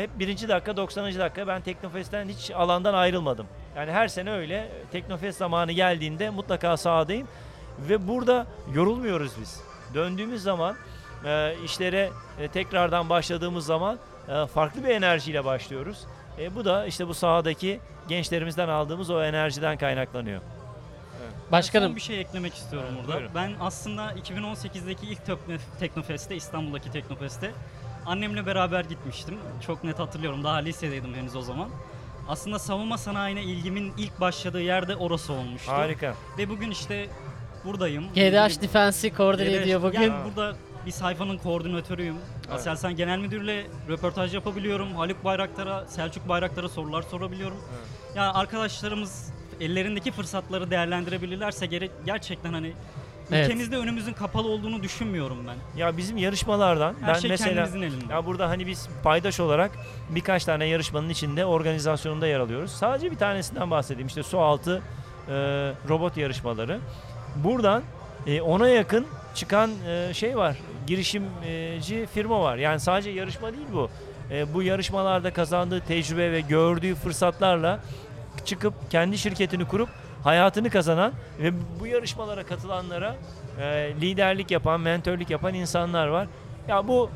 hep 0.01 0.19
birinci 0.19 0.47
dakika 0.49 0.77
90. 0.77 1.19
dakika 1.19 1.47
ben 1.47 1.61
Teknofest'ten 1.61 2.29
hiç 2.29 2.51
alandan 2.51 2.93
ayrılmadım. 2.93 3.47
Yani 3.75 3.91
her 3.91 4.07
sene 4.07 4.31
öyle 4.31 4.71
Teknofest 4.91 5.37
zamanı 5.37 5.71
geldiğinde 5.71 6.29
mutlaka 6.29 6.77
sahadayım 6.77 7.27
ve 7.79 8.07
burada 8.07 8.47
yorulmuyoruz 8.73 9.31
biz. 9.41 9.61
Döndüğümüz 9.93 10.43
zaman 10.43 10.75
e, 11.25 11.55
işlere 11.65 12.09
e, 12.39 12.47
tekrardan 12.47 13.09
başladığımız 13.09 13.65
zaman 13.65 13.99
e, 14.29 14.45
farklı 14.47 14.83
bir 14.83 14.89
enerjiyle 14.89 15.45
başlıyoruz. 15.45 15.97
E, 16.39 16.55
bu 16.55 16.65
da 16.65 16.85
işte 16.85 17.07
bu 17.07 17.13
sahadaki 17.13 17.79
gençlerimizden 18.07 18.69
aldığımız 18.69 19.09
o 19.09 19.23
enerjiden 19.23 19.77
kaynaklanıyor. 19.77 20.41
Başkanım 21.51 21.87
Son 21.87 21.95
bir 21.95 22.01
şey 22.01 22.21
eklemek 22.21 22.53
istiyorum 22.53 22.89
burada. 22.97 23.13
buyurun. 23.17 23.31
Ben 23.35 23.53
aslında 23.61 24.13
2018'deki 24.13 25.05
ilk 25.05 25.19
Tekno- 25.19 25.59
Teknofest'te, 25.79 26.35
İstanbul'daki 26.35 26.91
Teknofest'te 26.91 27.51
annemle 28.05 28.45
beraber 28.45 28.85
gitmiştim. 28.85 29.35
Çok 29.67 29.83
net 29.83 29.99
hatırlıyorum. 29.99 30.43
Daha 30.43 30.55
lisedeydim 30.55 31.13
henüz 31.13 31.35
o 31.35 31.41
zaman. 31.41 31.69
Aslında 32.27 32.59
savunma 32.59 32.97
sanayine 32.97 33.43
ilgimin 33.43 33.93
ilk 33.97 34.19
başladığı 34.21 34.61
yerde 34.61 34.95
orası 34.95 35.33
olmuştu. 35.33 35.71
Harika. 35.71 36.15
Ve 36.37 36.49
bugün 36.49 36.71
işte 36.71 37.07
buradayım. 37.65 38.03
GDH 38.13 38.61
Defense'i 38.61 39.13
koordine 39.13 39.49
GDH 39.49 39.61
ediyor 39.61 39.81
bugün. 39.83 40.01
Yani 40.01 40.13
burada 40.25 40.55
bir 40.85 40.91
sayfanın 40.91 41.37
koordinatörüyüm. 41.37 42.15
Evet. 42.47 42.55
Aselsan 42.59 42.95
Genel 42.95 43.19
Müdürle 43.19 43.65
röportaj 43.89 44.33
yapabiliyorum. 44.33 44.95
Haluk 44.95 45.23
Bayraktar'a, 45.25 45.85
Selçuk 45.87 46.29
Bayraktar'a 46.29 46.69
sorular 46.69 47.01
sorabiliyorum. 47.01 47.57
Evet. 47.69 48.15
Ya 48.17 48.33
arkadaşlarımız 48.33 49.33
ellerindeki 49.59 50.11
fırsatları 50.11 50.71
değerlendirebilirlerse 50.71 51.65
gere- 51.65 51.89
gerçekten 52.05 52.53
hani 52.53 52.73
Evet. 53.31 53.45
ülkemizde 53.45 53.77
önümüzün 53.77 54.13
kapalı 54.13 54.47
olduğunu 54.47 54.83
düşünmüyorum 54.83 55.37
ben. 55.47 55.79
Ya 55.79 55.97
bizim 55.97 56.17
yarışmalardan 56.17 56.95
Her 57.01 57.13
ben 57.13 57.19
şey 57.19 57.29
mesela 57.29 57.65
kendimizin 57.65 57.81
elinde. 57.81 58.13
Ya 58.13 58.25
burada 58.25 58.49
hani 58.49 58.67
biz 58.67 58.89
paydaş 59.03 59.39
olarak 59.39 59.71
birkaç 60.09 60.45
tane 60.45 60.65
yarışmanın 60.65 61.09
içinde 61.09 61.45
organizasyonunda 61.45 62.27
yer 62.27 62.39
alıyoruz. 62.39 62.71
Sadece 62.71 63.11
bir 63.11 63.17
tanesinden 63.17 63.71
bahsedeyim. 63.71 64.07
İşte 64.07 64.23
su 64.23 64.39
altı 64.39 64.81
e, 65.27 65.33
robot 65.89 66.17
yarışmaları. 66.17 66.79
Buradan 67.35 67.83
e, 68.27 68.41
ona 68.41 68.67
yakın 68.69 69.07
çıkan 69.35 69.71
e, 69.87 70.13
şey 70.13 70.37
var. 70.37 70.57
Girişimci 70.87 72.07
firma 72.13 72.41
var. 72.41 72.57
Yani 72.57 72.79
sadece 72.79 73.09
yarışma 73.09 73.53
değil 73.53 73.67
bu. 73.73 73.89
E, 74.31 74.53
bu 74.53 74.63
yarışmalarda 74.63 75.33
kazandığı 75.33 75.81
tecrübe 75.81 76.31
ve 76.31 76.41
gördüğü 76.41 76.95
fırsatlarla 76.95 77.79
çıkıp 78.45 78.73
kendi 78.91 79.17
şirketini 79.17 79.65
kurup 79.65 79.89
hayatını 80.25 80.69
kazanan 80.69 81.13
ve 81.39 81.51
bu 81.79 81.87
yarışmalara 81.87 82.43
katılanlara 82.43 83.15
e, 83.61 83.65
liderlik 84.01 84.51
yapan, 84.51 84.81
mentörlük 84.81 85.29
yapan 85.29 85.53
insanlar 85.53 86.07
var. 86.07 86.27
Ya 86.67 86.87
bu 86.87 87.09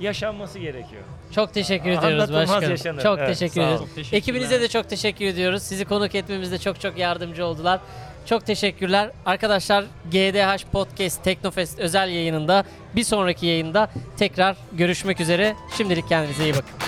yaşanması 0.00 0.58
gerekiyor. 0.58 1.02
Çok 1.34 1.54
teşekkür 1.54 1.88
ediyoruz 1.90 2.04
Anlatılmaz 2.14 2.48
başkanım. 2.48 2.70
yaşanır. 2.70 3.02
Çok 3.02 3.18
Evet, 3.18 3.28
teşekkür 3.28 3.54
sağ 3.54 3.60
ediyoruz. 3.60 3.80
olun. 3.80 3.86
Çok 3.86 3.94
teşekkürler. 3.94 4.18
Ekibinize 4.18 4.60
de 4.60 4.68
çok 4.68 4.88
teşekkür 4.88 5.24
ediyoruz. 5.24 5.62
Sizi 5.62 5.84
konuk 5.84 6.14
etmemizde 6.14 6.58
çok 6.58 6.80
çok 6.80 6.98
yardımcı 6.98 7.46
oldular. 7.46 7.80
Çok 8.26 8.46
teşekkürler. 8.46 9.10
Arkadaşlar 9.26 9.84
GDH 10.12 10.64
Podcast 10.72 11.24
Teknofest 11.24 11.78
özel 11.78 12.08
yayınında 12.08 12.64
bir 12.96 13.04
sonraki 13.04 13.46
yayında 13.46 13.90
tekrar 14.18 14.56
görüşmek 14.72 15.20
üzere. 15.20 15.54
Şimdilik 15.76 16.08
kendinize 16.08 16.44
iyi 16.44 16.52
bakın. 16.52 16.87